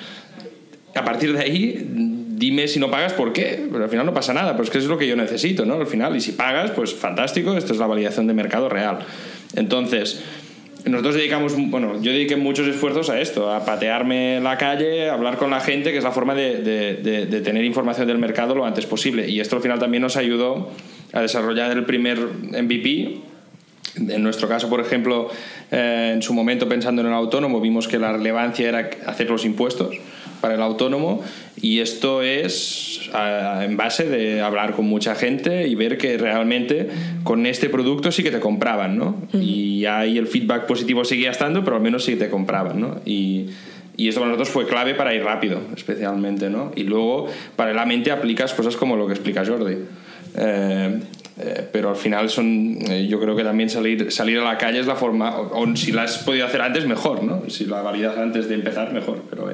A 0.94 1.04
partir 1.04 1.32
de 1.32 1.42
ahí, 1.42 2.13
dime 2.36 2.68
si 2.68 2.80
no 2.80 2.90
pagas 2.90 3.12
por 3.12 3.32
qué, 3.32 3.66
pero 3.70 3.84
al 3.84 3.90
final 3.90 4.06
no 4.06 4.14
pasa 4.14 4.32
nada, 4.32 4.52
pero 4.52 4.64
es 4.64 4.70
que 4.70 4.78
es 4.78 4.84
lo 4.84 4.98
que 4.98 5.06
yo 5.06 5.16
necesito, 5.16 5.64
¿no? 5.64 5.74
Al 5.74 5.86
final, 5.86 6.16
y 6.16 6.20
si 6.20 6.32
pagas, 6.32 6.70
pues 6.72 6.94
fantástico, 6.94 7.56
esto 7.56 7.72
es 7.72 7.78
la 7.78 7.86
validación 7.86 8.26
de 8.26 8.34
mercado 8.34 8.68
real. 8.68 8.98
Entonces, 9.54 10.22
nosotros 10.84 11.14
dedicamos, 11.14 11.54
bueno, 11.56 12.00
yo 12.02 12.12
dediqué 12.12 12.36
muchos 12.36 12.66
esfuerzos 12.68 13.08
a 13.08 13.20
esto, 13.20 13.50
a 13.50 13.64
patearme 13.64 14.40
la 14.40 14.58
calle, 14.58 15.08
a 15.08 15.14
hablar 15.14 15.38
con 15.38 15.50
la 15.50 15.60
gente, 15.60 15.92
que 15.92 15.98
es 15.98 16.04
la 16.04 16.10
forma 16.10 16.34
de, 16.34 17.42
tener 17.44 17.64
información 17.64 18.06
del 18.06 18.18
mercado 18.18 18.54
lo 18.54 18.66
antes 18.66 18.84
posible. 18.84 19.28
Y 19.28 19.40
esto 19.40 19.56
al 19.56 19.62
final 19.62 19.78
también 19.78 20.02
nos 20.02 20.16
ayudó 20.16 20.70
a 21.12 21.22
desarrollar 21.22 21.70
el 21.70 21.84
primer 21.84 22.18
MVP. 22.18 23.20
En 23.96 24.22
nuestro 24.22 24.48
caso, 24.48 24.68
por 24.68 24.80
ejemplo, 24.80 25.30
eh, 25.70 26.10
en 26.14 26.20
su 26.20 26.34
momento 26.34 26.68
pensando 26.68 27.00
en 27.00 27.08
el 27.08 27.14
autónomo, 27.14 27.60
vimos 27.60 27.86
que 27.86 27.98
la 27.98 28.12
relevancia 28.12 28.68
era 28.68 28.90
hacer 29.06 29.30
los 29.30 29.44
impuestos 29.44 29.96
para 30.40 30.54
el 30.54 30.62
autónomo 30.62 31.22
y 31.60 31.80
esto 31.80 32.22
es 32.22 33.10
en 33.62 33.76
base 33.76 34.04
de 34.04 34.40
hablar 34.40 34.74
con 34.74 34.86
mucha 34.86 35.14
gente 35.14 35.66
y 35.68 35.74
ver 35.74 35.96
que 35.98 36.18
realmente 36.18 36.88
con 37.22 37.46
este 37.46 37.68
producto 37.68 38.12
sí 38.12 38.22
que 38.22 38.30
te 38.30 38.40
compraban, 38.40 38.98
¿no? 38.98 39.16
Y 39.32 39.84
ahí 39.86 40.18
el 40.18 40.26
feedback 40.26 40.66
positivo 40.66 41.04
seguía 41.04 41.30
estando, 41.30 41.64
pero 41.64 41.76
al 41.76 41.82
menos 41.82 42.04
sí 42.04 42.16
te 42.16 42.28
compraban, 42.28 42.80
¿no? 42.80 43.00
Y, 43.04 43.46
y 43.96 44.08
esto 44.08 44.20
para 44.20 44.32
nosotros 44.32 44.50
fue 44.50 44.66
clave 44.66 44.94
para 44.94 45.14
ir 45.14 45.22
rápido, 45.22 45.60
especialmente, 45.76 46.50
¿no? 46.50 46.72
Y 46.74 46.82
luego, 46.82 47.28
paralelamente, 47.56 48.10
aplicas 48.10 48.52
cosas 48.52 48.76
como 48.76 48.96
lo 48.96 49.06
que 49.06 49.12
explica 49.12 49.44
Jordi. 49.44 49.76
Eh, 50.36 51.00
eh, 51.38 51.68
pero 51.72 51.90
al 51.90 51.96
final 51.96 52.28
son 52.28 52.78
eh, 52.90 53.06
yo 53.08 53.20
creo 53.20 53.34
que 53.34 53.42
también 53.44 53.68
salir, 53.70 54.10
salir 54.12 54.38
a 54.38 54.44
la 54.44 54.58
calle 54.58 54.80
es 54.80 54.86
la 54.86 54.96
forma 54.96 55.36
o, 55.36 55.76
si 55.76 55.90
la 55.92 56.02
has 56.02 56.18
podido 56.18 56.46
hacer 56.46 56.60
antes 56.60 56.86
mejor 56.86 57.24
¿no? 57.24 57.42
si 57.48 57.66
la 57.66 57.82
validas 57.82 58.16
antes 58.18 58.48
de 58.48 58.54
empezar 58.54 58.92
mejor 58.92 59.22
pero 59.30 59.50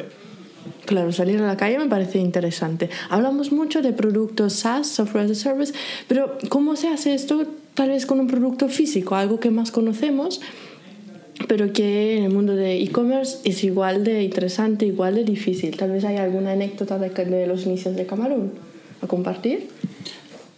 Claro, 0.90 1.12
salir 1.12 1.40
a 1.40 1.46
la 1.46 1.56
calle 1.56 1.78
me 1.78 1.86
parece 1.86 2.18
interesante. 2.18 2.90
Hablamos 3.10 3.52
mucho 3.52 3.80
de 3.80 3.92
productos 3.92 4.54
SaaS, 4.54 4.88
Software 4.88 5.26
as 5.26 5.30
a 5.30 5.34
Service, 5.36 5.72
pero 6.08 6.36
¿cómo 6.48 6.74
se 6.74 6.88
hace 6.88 7.14
esto 7.14 7.46
tal 7.74 7.90
vez 7.90 8.06
con 8.06 8.18
un 8.18 8.26
producto 8.26 8.68
físico, 8.68 9.14
algo 9.14 9.38
que 9.38 9.52
más 9.52 9.70
conocemos, 9.70 10.40
pero 11.46 11.72
que 11.72 12.16
en 12.16 12.24
el 12.24 12.32
mundo 12.32 12.56
de 12.56 12.82
e-commerce 12.82 13.38
es 13.44 13.62
igual 13.62 14.02
de 14.02 14.24
interesante, 14.24 14.84
igual 14.84 15.14
de 15.14 15.22
difícil? 15.22 15.76
Tal 15.76 15.92
vez 15.92 16.04
hay 16.04 16.16
alguna 16.16 16.50
anécdota 16.50 16.98
de, 16.98 17.10
de 17.10 17.46
los 17.46 17.66
inicios 17.66 17.94
de 17.94 18.06
Camarón 18.06 18.50
a 19.00 19.06
compartir. 19.06 19.68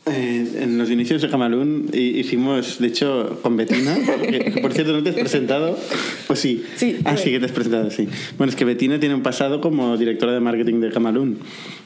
Eh, 0.05 0.63
en 0.63 0.79
los 0.79 0.91
inicios 0.91 1.23
de 1.23 1.29
Camalún 1.29 1.89
hicimos, 1.93 2.81
de 2.81 2.89
hecho, 2.89 3.39
con 3.41 3.57
Betina, 3.57 3.95
que, 4.21 4.59
por 4.61 4.73
cierto 4.73 4.93
no 4.93 5.05
te 5.05 5.11
has 5.11 5.15
presentado, 5.15 5.79
pues 6.27 6.41
sí. 6.41 6.65
Sí. 6.75 6.97
Ah, 7.05 7.17
sí 7.17 7.31
que 7.31 7.39
te 7.39 7.47
has 7.47 7.53
presentado, 7.53 7.89
sí. 7.89 8.09
Bueno, 8.37 8.51
es 8.51 8.57
que 8.57 8.65
Betina 8.65 8.99
tiene 8.99 9.15
un 9.15 9.23
pasado 9.23 9.61
como 9.61 9.97
directora 9.97 10.33
de 10.33 10.41
marketing 10.41 10.81
de 10.81 10.91
Camalún. 10.91 11.39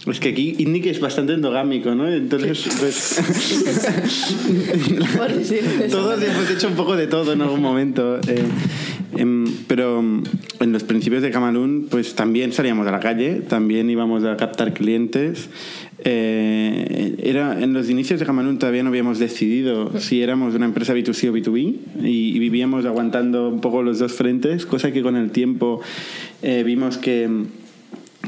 Es 0.06 0.18
que 0.18 0.30
aquí 0.30 0.56
Nick 0.66 0.86
es 0.86 1.00
bastante 1.00 1.34
endogámico, 1.34 1.94
¿no? 1.94 2.08
Entonces, 2.08 2.66
pues... 2.78 3.20
Todos 5.90 6.22
hemos 6.22 6.50
hecho 6.50 6.68
un 6.68 6.74
poco 6.74 6.96
de 6.96 7.08
todo 7.08 7.34
en 7.34 7.42
algún 7.42 7.60
momento. 7.60 8.18
Eh, 8.28 8.44
em, 9.16 9.44
pero 9.66 9.98
en 9.98 10.72
los 10.72 10.84
principios 10.84 11.22
de 11.22 11.30
Camalún, 11.30 11.88
pues 11.90 12.14
también 12.14 12.52
salíamos 12.52 12.86
a 12.86 12.92
la 12.92 13.00
calle, 13.00 13.42
también 13.46 13.90
íbamos 13.90 14.24
a 14.24 14.36
captar 14.36 14.72
clientes. 14.72 15.50
Eh, 15.98 17.16
era, 17.22 17.58
en 17.62 17.72
los 17.72 17.88
inicios 17.88 18.20
de 18.20 18.26
Camalún 18.26 18.58
todavía 18.58 18.82
no 18.82 18.90
habíamos 18.90 19.18
decidido 19.18 19.98
si 19.98 20.22
éramos 20.22 20.54
una 20.54 20.66
empresa 20.66 20.94
B2C 20.94 21.30
o 21.30 21.32
B2B 21.32 21.76
y, 22.02 22.38
vivíamos 22.38 22.84
aguantando 22.84 23.48
un 23.48 23.60
poco 23.60 23.82
los 23.82 23.98
dos 23.98 24.12
frentes, 24.12 24.66
cosa 24.66 24.92
que 24.92 25.02
con 25.02 25.16
el 25.16 25.30
tiempo 25.30 25.80
eh, 26.42 26.62
vimos 26.64 26.98
que, 26.98 27.28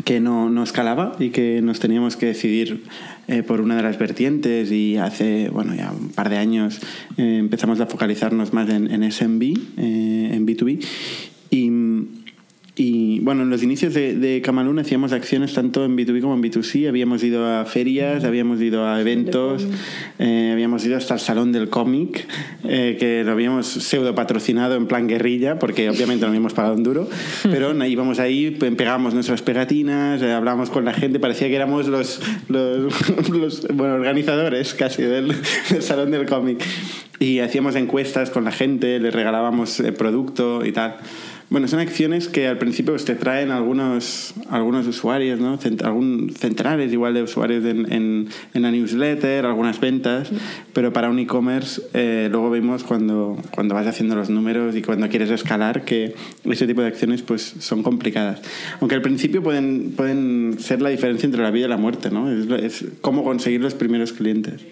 que 0.04 0.18
no, 0.18 0.48
no, 0.48 0.62
escalaba 0.62 1.14
y 1.18 1.28
que 1.28 1.60
nos 1.62 1.78
teníamos 1.78 2.16
que 2.16 2.26
decidir 2.26 2.84
eh, 3.28 3.42
por 3.42 3.60
una 3.60 3.76
de 3.76 3.82
las 3.82 3.98
vertientes. 3.98 4.72
Y 4.72 4.96
hace, 4.96 5.50
bueno, 5.50 5.74
ya 5.74 5.92
un 5.92 6.08
par 6.08 6.30
de 6.30 6.38
años 6.38 6.80
empezamos 7.16 7.80
a 7.80 7.86
focalizarnos 7.86 8.52
más 8.52 8.70
en, 8.70 8.90
en 8.90 9.12
SMB, 9.12 9.42
en 9.76 10.46
B2B 10.46 10.84
y 11.50 11.70
y 12.78 13.18
bueno, 13.20 13.42
en 13.42 13.50
los 13.50 13.64
inicios 13.64 13.92
de, 13.92 14.14
de 14.14 14.40
Camalún 14.40 14.78
hacíamos 14.78 15.12
acciones 15.12 15.52
tanto 15.52 15.84
en 15.84 15.96
B2B 15.96 16.20
como 16.20 16.34
en 16.34 16.42
B2C. 16.42 16.88
Habíamos 16.88 17.24
ido 17.24 17.44
a 17.44 17.64
ferias, 17.64 18.22
habíamos 18.22 18.60
ido 18.60 18.86
a 18.86 19.00
eventos, 19.00 19.66
eh, 20.20 20.50
habíamos 20.52 20.84
ido 20.84 20.96
hasta 20.96 21.14
el 21.14 21.20
Salón 21.20 21.50
del 21.50 21.68
Cómic, 21.70 22.28
eh, 22.62 22.96
que 23.00 23.24
lo 23.24 23.32
habíamos 23.32 23.66
pseudo 23.66 24.14
patrocinado 24.14 24.76
en 24.76 24.86
plan 24.86 25.08
guerrilla, 25.08 25.58
porque 25.58 25.90
obviamente 25.90 26.22
no 26.22 26.28
habíamos 26.28 26.54
pagado 26.54 26.74
un 26.74 26.84
duro. 26.84 27.08
Pero 27.42 27.74
íbamos 27.84 28.20
ahí, 28.20 28.52
pegábamos 28.52 29.12
nuestras 29.12 29.42
pegatinas, 29.42 30.22
eh, 30.22 30.32
hablábamos 30.32 30.70
con 30.70 30.84
la 30.84 30.92
gente, 30.92 31.18
parecía 31.18 31.48
que 31.48 31.56
éramos 31.56 31.88
los, 31.88 32.20
los, 32.48 33.28
los 33.30 33.66
bueno, 33.74 33.94
organizadores 33.94 34.74
casi 34.74 35.02
del, 35.02 35.34
del 35.70 35.82
Salón 35.82 36.12
del 36.12 36.26
Cómic. 36.26 36.64
Y 37.18 37.40
hacíamos 37.40 37.74
encuestas 37.74 38.30
con 38.30 38.44
la 38.44 38.52
gente, 38.52 39.00
les 39.00 39.12
regalábamos 39.12 39.82
producto 39.98 40.64
y 40.64 40.70
tal. 40.70 40.98
Bueno, 41.50 41.66
son 41.66 41.80
acciones 41.80 42.28
que 42.28 42.46
al 42.46 42.58
principio 42.58 42.92
pues, 42.92 43.06
te 43.06 43.14
traen 43.14 43.50
algunos, 43.50 44.34
algunos 44.50 44.86
usuarios, 44.86 45.40
¿no? 45.40 45.56
Cent 45.56 45.82
algún, 45.82 46.30
centenares 46.36 46.92
igual 46.92 47.14
de 47.14 47.22
usuarios 47.22 47.64
en, 47.64 47.90
en, 47.90 48.28
en, 48.52 48.62
la 48.62 48.70
newsletter, 48.70 49.46
algunas 49.46 49.80
ventas, 49.80 50.30
pero 50.74 50.92
para 50.92 51.08
un 51.08 51.18
e-commerce 51.18 51.80
eh, 51.94 52.28
luego 52.30 52.50
vemos 52.50 52.84
cuando, 52.84 53.38
cuando 53.50 53.74
vas 53.74 53.86
haciendo 53.86 54.14
los 54.14 54.28
números 54.28 54.76
y 54.76 54.82
cuando 54.82 55.08
quieres 55.08 55.30
escalar 55.30 55.86
que 55.86 56.14
ese 56.44 56.66
tipo 56.66 56.82
de 56.82 56.88
acciones 56.88 57.22
pues, 57.22 57.54
son 57.60 57.82
complicadas. 57.82 58.42
Aunque 58.80 58.96
al 58.96 59.02
principio 59.02 59.42
pueden, 59.42 59.94
pueden 59.96 60.56
ser 60.58 60.82
la 60.82 60.90
diferencia 60.90 61.26
entre 61.26 61.42
la 61.42 61.50
vida 61.50 61.64
y 61.64 61.68
la 61.70 61.78
muerte, 61.78 62.10
¿no? 62.10 62.30
Es, 62.30 62.46
es 62.62 62.84
cómo 63.00 63.24
conseguir 63.24 63.62
los 63.62 63.72
primeros 63.72 64.12
clientes. 64.12 64.66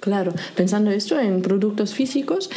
Claro, 0.00 0.32
pensando 0.56 0.90
esto 0.90 1.20
en 1.20 1.42
productos 1.42 1.94
físicos, 1.94 2.50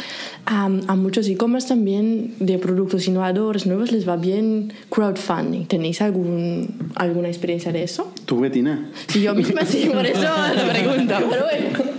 a, 0.46 0.64
a 0.64 0.96
muchos 0.96 1.28
e-commerce 1.28 1.68
también 1.68 2.34
de 2.40 2.58
productos 2.58 3.06
innovadores 3.06 3.66
nuevos 3.66 3.92
les 3.92 4.08
va 4.08 4.16
bien 4.16 4.72
crowdfunding. 4.88 5.66
¿Tenéis 5.66 6.00
algún, 6.00 6.90
alguna 6.94 7.28
experiencia 7.28 7.70
de 7.70 7.82
eso? 7.82 8.12
¿Tú, 8.24 8.40
Betina? 8.40 8.90
Sí, 9.08 9.20
yo 9.20 9.34
misma 9.34 9.64
sí, 9.66 9.90
por 9.92 10.06
eso 10.06 10.22
la 10.56 10.72
pregunta, 10.72 11.22
pero 11.28 11.44
bueno. 11.44 11.94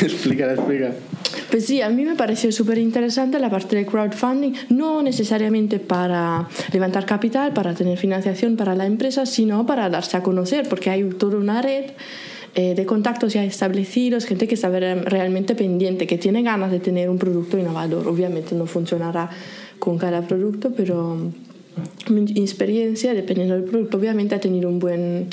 explícala, 0.00 0.54
explica. 0.54 0.94
Pues 1.50 1.66
sí, 1.66 1.82
a 1.82 1.90
mí 1.90 2.04
me 2.04 2.14
pareció 2.14 2.52
súper 2.52 2.78
interesante 2.78 3.38
la 3.40 3.50
parte 3.50 3.74
de 3.76 3.84
crowdfunding, 3.84 4.52
no 4.68 5.02
necesariamente 5.02 5.80
para 5.80 6.48
levantar 6.72 7.06
capital, 7.06 7.52
para 7.52 7.74
tener 7.74 7.98
financiación 7.98 8.56
para 8.56 8.74
la 8.74 8.86
empresa, 8.86 9.26
sino 9.26 9.66
para 9.66 9.90
darse 9.90 10.16
a 10.16 10.22
conocer, 10.22 10.68
porque 10.68 10.90
hay 10.90 11.02
toda 11.10 11.36
una 11.38 11.60
red 11.60 11.86
eh, 12.54 12.74
de 12.74 12.86
contactos 12.86 13.32
ya 13.32 13.44
establecidos, 13.44 14.24
gente 14.24 14.48
que 14.48 14.54
está 14.54 14.68
realmente 14.68 15.54
pendiente, 15.54 16.06
que 16.06 16.18
tiene 16.18 16.42
ganas 16.42 16.70
de 16.70 16.80
tener 16.80 17.08
un 17.08 17.18
producto 17.18 17.58
innovador. 17.58 18.08
Obviamente 18.08 18.54
no 18.54 18.66
funcionará 18.66 19.30
con 19.78 19.98
cada 19.98 20.26
producto, 20.26 20.72
pero 20.76 21.32
mi 22.08 22.22
experiencia, 22.36 23.14
dependiendo 23.14 23.54
del 23.54 23.64
producto, 23.64 23.96
obviamente 23.96 24.34
ha 24.34 24.40
tenido 24.40 24.68
un 24.68 24.78
buen, 24.78 25.28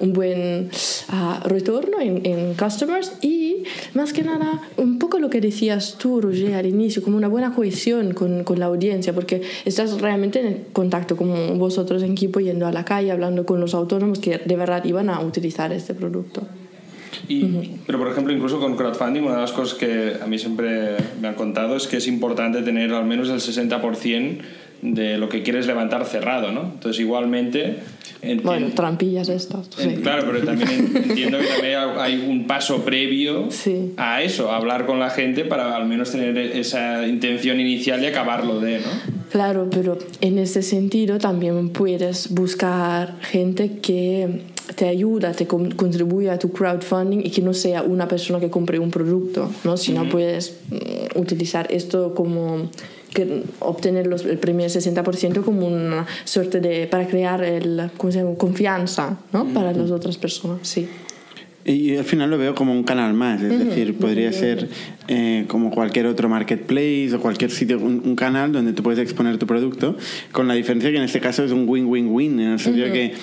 un 0.00 0.12
buen 0.12 0.70
uh, 1.10 1.46
retorno 1.46 2.00
en, 2.00 2.24
en, 2.24 2.54
customers 2.54 3.12
y 3.20 3.64
más 3.94 4.12
que 4.12 4.22
nada 4.22 4.62
un 4.76 4.98
poco 4.98 5.18
lo 5.18 5.28
que 5.28 5.40
decías 5.40 5.96
tú, 5.98 6.20
Roger, 6.20 6.54
al 6.54 6.66
inicio, 6.66 7.02
como 7.02 7.16
una 7.16 7.28
buena 7.28 7.54
cohesión 7.54 8.14
con, 8.14 8.44
con 8.44 8.58
la 8.58 8.66
audiencia, 8.66 9.12
porque 9.12 9.42
estás 9.64 10.00
realmente 10.00 10.40
en 10.40 10.64
contacto 10.72 11.16
con 11.16 11.58
vosotros 11.58 12.02
en 12.02 12.12
equipo, 12.12 12.40
yendo 12.40 12.66
a 12.66 12.72
la 12.72 12.84
calle, 12.84 13.10
hablando 13.10 13.44
con 13.44 13.60
los 13.60 13.74
autónomos 13.74 14.18
que 14.18 14.38
de 14.38 14.56
verdad 14.56 14.84
iban 14.84 15.10
a 15.10 15.20
utilizar 15.20 15.72
este 15.72 15.94
producto. 15.94 16.42
Y, 17.28 17.44
Pero, 17.86 17.98
por 17.98 18.08
ejemplo, 18.08 18.32
incluso 18.32 18.60
con 18.60 18.76
crowdfunding, 18.76 19.22
una 19.22 19.36
de 19.36 19.40
las 19.42 19.52
cosas 19.52 19.78
que 19.78 20.14
a 20.22 20.26
mí 20.26 20.38
siempre 20.38 20.96
me 21.20 21.28
han 21.28 21.34
contado 21.34 21.76
es 21.76 21.86
que 21.86 21.98
es 21.98 22.06
importante 22.06 22.62
tener 22.62 22.92
al 22.92 23.04
menos 23.04 23.28
el 23.28 23.40
60% 23.40 24.38
de 24.82 25.16
lo 25.16 25.28
que 25.28 25.42
quieres 25.42 25.66
levantar 25.66 26.04
cerrado, 26.06 26.50
¿no? 26.50 26.62
Entonces, 26.62 27.00
igualmente... 27.00 27.78
Bueno, 28.42 28.68
trampillas 28.74 29.28
estas. 29.28 29.68
Sí. 29.76 29.96
Claro, 30.02 30.24
pero 30.26 30.44
también 30.44 30.92
entiendo 31.08 31.38
que 31.38 31.46
también 31.46 31.78
hay 31.98 32.24
un 32.28 32.46
paso 32.46 32.84
previo 32.84 33.50
sí. 33.50 33.94
a 33.96 34.22
eso, 34.22 34.52
a 34.52 34.56
hablar 34.56 34.86
con 34.86 35.00
la 35.00 35.10
gente 35.10 35.44
para 35.44 35.74
al 35.76 35.86
menos 35.86 36.12
tener 36.12 36.36
esa 36.38 37.06
intención 37.06 37.58
inicial 37.58 38.02
y 38.02 38.06
acabarlo 38.06 38.60
de, 38.60 38.78
¿no? 38.78 39.22
Claro, 39.32 39.68
pero 39.70 39.98
en 40.20 40.38
ese 40.38 40.62
sentido 40.62 41.18
también 41.18 41.70
puedes 41.70 42.32
buscar 42.34 43.18
gente 43.22 43.78
que 43.80 44.42
te 44.74 44.88
ayuda, 44.88 45.32
te 45.32 45.46
contribuye 45.46 46.30
a 46.30 46.38
tu 46.38 46.50
crowdfunding 46.50 47.20
y 47.24 47.30
que 47.30 47.42
no 47.42 47.52
sea 47.54 47.82
una 47.82 48.08
persona 48.08 48.40
que 48.40 48.50
compre 48.50 48.78
un 48.78 48.90
producto, 48.90 49.50
¿no? 49.64 49.76
sino 49.76 50.08
puedes 50.08 50.58
mm, 50.70 51.18
utilizar 51.18 51.66
esto 51.70 52.14
como 52.14 52.70
que 53.12 53.42
obtener 53.60 54.06
los, 54.06 54.24
el 54.24 54.38
primer 54.38 54.70
60% 54.70 55.44
como 55.44 55.66
una 55.66 56.06
suerte 56.24 56.60
de 56.60 56.86
para 56.86 57.06
crear 57.06 57.44
el 57.44 57.90
¿cómo 57.96 58.10
se 58.10 58.20
llama? 58.20 58.34
confianza 58.36 59.18
¿no? 59.32 59.44
para 59.52 59.72
las 59.72 59.90
otras 59.90 60.16
personas 60.16 60.60
sí 60.62 60.88
Y 61.64 61.96
al 61.96 62.04
final 62.04 62.28
lo 62.28 62.38
veo 62.38 62.54
como 62.54 62.72
un 62.72 62.82
canal 62.82 63.14
más, 63.14 63.40
es 63.40 63.56
decir, 63.56 63.94
podría 63.94 64.32
ser 64.32 64.68
eh, 65.06 65.44
como 65.46 65.70
cualquier 65.70 66.06
otro 66.06 66.28
marketplace 66.28 67.14
o 67.14 67.20
cualquier 67.20 67.52
sitio, 67.52 67.78
un, 67.78 68.02
un 68.04 68.16
canal 68.16 68.50
donde 68.50 68.72
tú 68.72 68.82
puedes 68.82 68.98
exponer 68.98 69.38
tu 69.38 69.46
producto, 69.46 69.96
con 70.32 70.48
la 70.48 70.54
diferencia 70.54 70.90
que 70.90 70.96
en 70.96 71.04
este 71.04 71.20
caso 71.20 71.44
es 71.44 71.52
un 71.52 71.68
win-win-win, 71.68 72.40
en 72.40 72.52
el 72.52 72.58
sentido 72.58 72.86
de 72.86 72.92
que 72.92 73.14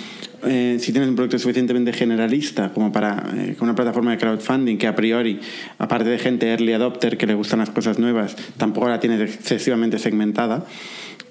eh, 0.43 0.77
si 0.79 0.93
tienes 0.93 1.09
un 1.09 1.15
producto 1.15 1.37
suficientemente 1.37 1.91
generalista 1.91 2.71
como 2.71 2.93
para 2.93 3.25
eh, 3.35 3.57
una 3.59 3.75
plataforma 3.75 4.11
de 4.11 4.17
crowdfunding 4.17 4.77
que 4.77 4.87
a 4.87 4.95
priori, 4.95 5.39
aparte 5.77 6.09
de 6.09 6.17
gente 6.17 6.47
early 6.47 6.71
adopter 6.71 7.17
que 7.17 7.27
le 7.27 7.33
gustan 7.33 7.59
las 7.59 7.69
cosas 7.71 7.99
nuevas, 7.99 8.37
tampoco 8.55 8.87
la 8.87 9.01
tienes 9.01 9.19
excesivamente 9.19 9.99
segmentada. 9.99 10.65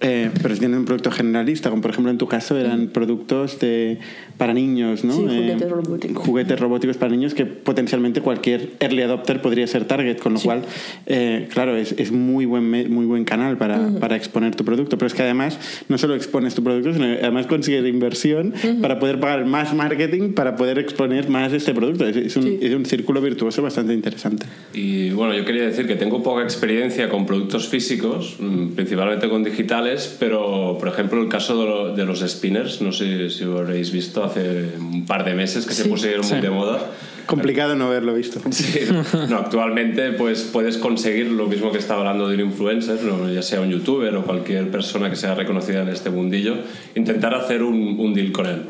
Eh, 0.00 0.30
pero 0.42 0.54
si 0.54 0.61
tienes 0.61 0.78
un 0.78 0.84
producto 0.84 1.11
generalista, 1.11 1.70
como 1.70 1.82
por 1.82 1.90
ejemplo 1.90 2.11
en 2.11 2.18
tu 2.18 2.28
caso 2.28 2.56
eran 2.56 2.88
productos 2.88 3.58
de, 3.58 3.98
para 4.37 4.54
niños, 4.54 5.04
¿no? 5.04 5.12
Sí, 5.14 5.26
Eh, 5.28 5.56
juguetes 5.56 5.70
robóticos. 5.70 6.24
juguetes 6.26 6.61
robóticos 6.61 6.96
para 6.96 7.11
niños 7.12 7.34
que 7.34 7.46
potencialmente 7.46 8.20
cualquier 8.20 8.70
early 8.80 9.02
adopter 9.02 9.42
podría 9.42 9.66
ser 9.66 9.87
target, 9.87 10.18
con 10.18 10.34
lo 10.34 10.40
cual, 10.40 10.62
eh, 11.06 11.48
claro, 11.52 11.76
es, 11.76 11.92
es 11.98 12.12
muy, 12.12 12.44
buen, 12.46 12.68
muy 12.92 13.06
buen 13.06 13.24
canal 13.24 13.56
para, 13.56 13.88
para 13.98 14.14
exponer 14.16 14.54
tu 14.54 14.64
producto. 14.64 14.98
Pero 14.98 15.06
es 15.08 15.14
que 15.14 15.22
además 15.22 15.58
no 15.88 15.98
solo 15.98 16.14
expones 16.14 16.54
tu 16.54 16.62
producto, 16.62 16.92
sino 16.92 17.06
que 17.06 17.18
además 17.20 17.46
consigues 17.46 17.84
inversión 17.88 18.54
para 18.80 18.98
poder 19.00 19.18
pagar 19.18 19.46
más 19.46 19.74
marketing 19.74 20.32
para 20.34 20.54
poder 20.56 20.78
exponer 20.78 21.28
más 21.28 21.52
este 21.52 21.74
producto. 21.74 22.06
Es, 22.06 22.16
es 22.16 22.37
un, 22.37 22.42
Sí. 22.44 22.58
es 22.62 22.74
un 22.74 22.87
círculo 22.87 23.20
virtuoso 23.20 23.62
bastante 23.62 23.94
interesante. 23.94 24.46
Y 24.74 25.11
bueno, 25.11 25.34
yo 25.34 25.44
quería 25.44 25.64
decir 25.64 25.87
que 25.87 25.96
tengo 25.96 26.22
poca 26.22 26.42
experiencia 26.42 27.08
con 27.08 27.26
productos 27.26 27.68
físicos, 27.68 28.37
mm, 28.38 28.68
principalmente 28.74 29.28
con 29.28 29.42
digitales, 29.42 29.88
pero 30.18 30.77
por 30.79 30.88
ejemplo 30.88 31.20
el 31.22 31.29
caso 31.29 31.59
de, 31.61 31.66
lo- 31.68 31.94
de 31.94 32.05
los 32.05 32.20
spinners, 32.20 32.81
no 32.83 32.92
sé 32.92 33.31
si 33.31 33.44
lo 33.44 33.59
habréis 33.59 33.90
visto 33.92 34.22
hace 34.24 34.74
un 34.79 35.07
par 35.07 35.24
de 35.24 35.35
meses 35.35 35.64
que 35.66 35.74
se 35.74 35.85
Sí. 35.85 35.88
pusieron 35.88 36.20
muy 36.27 36.37
Sí. 36.37 36.40
de 36.40 36.51
moda. 36.51 36.90
Complicado 37.27 37.74
no 37.77 37.87
haberlo 37.88 38.14
visto. 38.14 38.40
Sí, 38.51 38.81
no, 39.29 39.37
actualmente 39.37 40.12
pues 40.12 40.42
puedes 40.53 40.79
conseguir 40.79 41.27
lo 41.31 41.46
mismo 41.46 41.70
que 41.72 41.79
estaba 41.79 42.01
hablando 42.01 42.29
de 42.29 42.35
un 42.37 42.40
influencer, 42.51 43.03
¿no? 43.03 43.31
ya 43.31 43.42
sea 43.42 43.61
un 43.61 43.70
youtuber 43.70 44.14
o 44.16 44.22
cualquier 44.24 44.70
persona 44.70 45.11
que 45.11 45.16
sea 45.16 45.35
reconocida 45.35 45.83
en 45.83 45.88
este 45.88 46.11
mundillo, 46.11 46.55
intentar 46.94 47.35
hacer 47.35 47.62
un, 47.62 47.96
un 47.98 48.14
deal 48.14 48.33
con 48.33 48.46
él. 48.46 48.62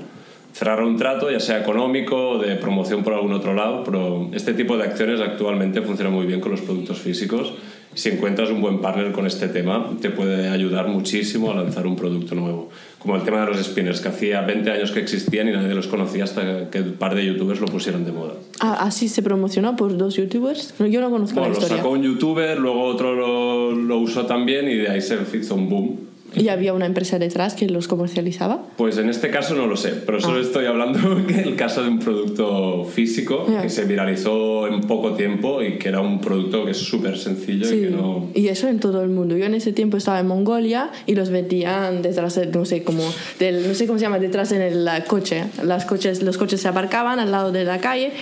Cerrar 0.52 0.82
un 0.82 0.96
trato, 0.96 1.30
ya 1.30 1.38
sea 1.38 1.60
económico 1.60 2.30
o 2.30 2.38
de 2.38 2.56
promoción 2.56 3.04
por 3.04 3.12
algún 3.14 3.32
otro 3.32 3.54
lado, 3.54 3.84
pero 3.84 4.28
este 4.32 4.54
tipo 4.54 4.76
de 4.76 4.84
acciones 4.84 5.20
actualmente 5.20 5.80
funcionan 5.82 6.12
muy 6.12 6.26
bien 6.26 6.40
con 6.40 6.50
los 6.50 6.60
productos 6.62 6.98
físicos. 6.98 7.52
Si 7.98 8.10
encuentras 8.10 8.48
un 8.50 8.60
buen 8.60 8.80
partner 8.80 9.10
con 9.10 9.26
este 9.26 9.48
tema, 9.48 9.90
te 10.00 10.10
puede 10.10 10.50
ayudar 10.50 10.86
muchísimo 10.86 11.50
a 11.50 11.56
lanzar 11.56 11.84
un 11.84 11.96
producto 11.96 12.36
nuevo. 12.36 12.70
Como 13.00 13.16
el 13.16 13.22
tema 13.22 13.40
de 13.40 13.46
los 13.46 13.58
spinners, 13.58 14.00
que 14.00 14.06
hacía 14.06 14.40
20 14.42 14.70
años 14.70 14.92
que 14.92 15.00
existían 15.00 15.48
y 15.48 15.50
nadie 15.50 15.74
los 15.74 15.88
conocía 15.88 16.22
hasta 16.22 16.70
que 16.70 16.80
un 16.80 16.92
par 16.92 17.16
de 17.16 17.26
youtubers 17.26 17.58
lo 17.58 17.66
pusieron 17.66 18.04
de 18.04 18.12
moda. 18.12 18.34
Ah, 18.60 18.76
así 18.82 19.08
se 19.08 19.20
promocionó 19.20 19.74
por 19.74 19.96
dos 19.96 20.14
youtubers 20.14 20.74
No, 20.78 20.86
yo 20.86 21.00
no 21.00 21.10
conozco 21.10 21.40
Bueno, 21.40 21.48
la 21.48 21.58
lo 21.58 21.60
historia 21.60 21.78
sacó 21.78 21.90
un 21.90 22.02
youtuber, 22.04 22.56
luego 22.60 22.84
otro 22.84 23.16
lo, 23.16 23.72
lo 23.72 23.98
usó 23.98 24.26
también 24.26 24.68
y 24.68 24.76
de 24.76 24.90
ahí 24.90 25.00
se 25.00 25.18
hizo 25.34 25.56
un 25.56 25.68
boom. 25.68 26.07
Y 26.34 26.48
había 26.48 26.72
una 26.74 26.86
empresa 26.86 27.18
detrás 27.18 27.54
que 27.54 27.68
los 27.68 27.88
comercializaba 27.88 28.66
Pues 28.76 28.98
en 28.98 29.08
este 29.08 29.30
caso 29.30 29.54
no 29.54 29.66
lo 29.66 29.76
sé, 29.76 29.90
pero 30.06 30.20
solo 30.20 30.38
Ah. 30.38 30.42
estoy 30.42 30.66
hablando 30.66 31.14
del 31.26 31.56
caso 31.56 31.82
de 31.82 31.88
un 31.88 31.98
producto 31.98 32.84
físico 32.84 33.46
Ya. 33.48 33.62
que 33.62 33.68
se 33.70 33.84
viralizó 33.84 34.66
en 34.68 34.82
poco 34.82 35.14
tiempo 35.14 35.62
y 35.62 35.78
que 35.78 35.88
era 35.88 36.00
un 36.00 36.20
producto 36.20 36.64
que 36.64 36.72
es 36.72 36.76
súper 36.78 37.16
sencillo 37.18 37.66
y 37.66 37.68
Sí, 37.68 37.80
que 37.82 37.90
no... 37.90 38.28
y 38.34 38.48
eso 38.48 38.68
en 38.68 38.78
todo 38.80 39.02
el 39.02 39.08
mundo. 39.10 39.36
Yo 39.36 39.46
en 39.46 39.54
ese 39.54 39.72
tiempo 39.72 39.96
estaba 39.96 40.20
en 40.20 40.26
Mongolia 40.26 40.90
y 41.06 41.14
los 41.14 41.30
vendían 41.30 42.02
detrás, 42.02 42.34
de- 42.36 42.46
no 42.46 42.64
sé 42.64 42.82
cómo, 42.82 43.02
del, 43.38 43.66
no 43.66 43.74
sé 43.74 43.86
cómo 43.86 43.98
se 43.98 44.04
llama, 44.04 44.18
detrás 44.18 44.52
en 44.52 44.62
el 44.62 44.88
coche. 45.06 45.44
Las 45.64 45.84
coches, 45.86 46.22
los 46.22 46.36
coches 46.38 46.60
se 46.60 46.68
aparcaban 46.68 47.18
al 47.18 47.30
lado 47.30 47.52
de 47.52 47.64
la 47.64 47.78
calle. 47.80 48.12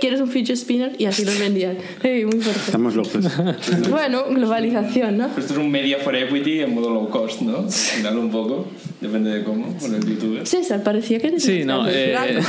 ¿Quieres 0.00 0.20
un 0.20 0.28
fidget 0.28 0.56
spinner? 0.56 0.92
Y 0.98 1.04
así 1.04 1.24
los 1.24 1.38
vendían. 1.38 1.76
Sí, 2.02 2.24
muy 2.24 2.40
fuerte. 2.40 2.60
Estamos 2.66 2.94
locos. 2.94 3.24
Bueno, 3.90 4.24
globalización, 4.30 5.18
¿no? 5.18 5.28
Pero 5.28 5.40
esto 5.40 5.52
es 5.54 5.58
un 5.58 5.70
media 5.70 5.98
for 5.98 6.16
equity 6.16 6.60
en 6.60 6.74
modo 6.74 6.90
low 6.90 7.08
cost, 7.10 7.42
¿no? 7.42 7.66
Al 8.08 8.18
un 8.18 8.30
poco, 8.30 8.68
depende 9.00 9.30
de 9.30 9.44
cómo, 9.44 9.76
con 9.78 9.94
el 9.94 10.04
youtuber. 10.04 10.46
César, 10.46 10.82
parecía 10.82 11.18
que 11.18 11.28
eres 11.28 11.42
Sí, 11.42 11.64
no, 11.64 11.86
eh. 11.88 12.16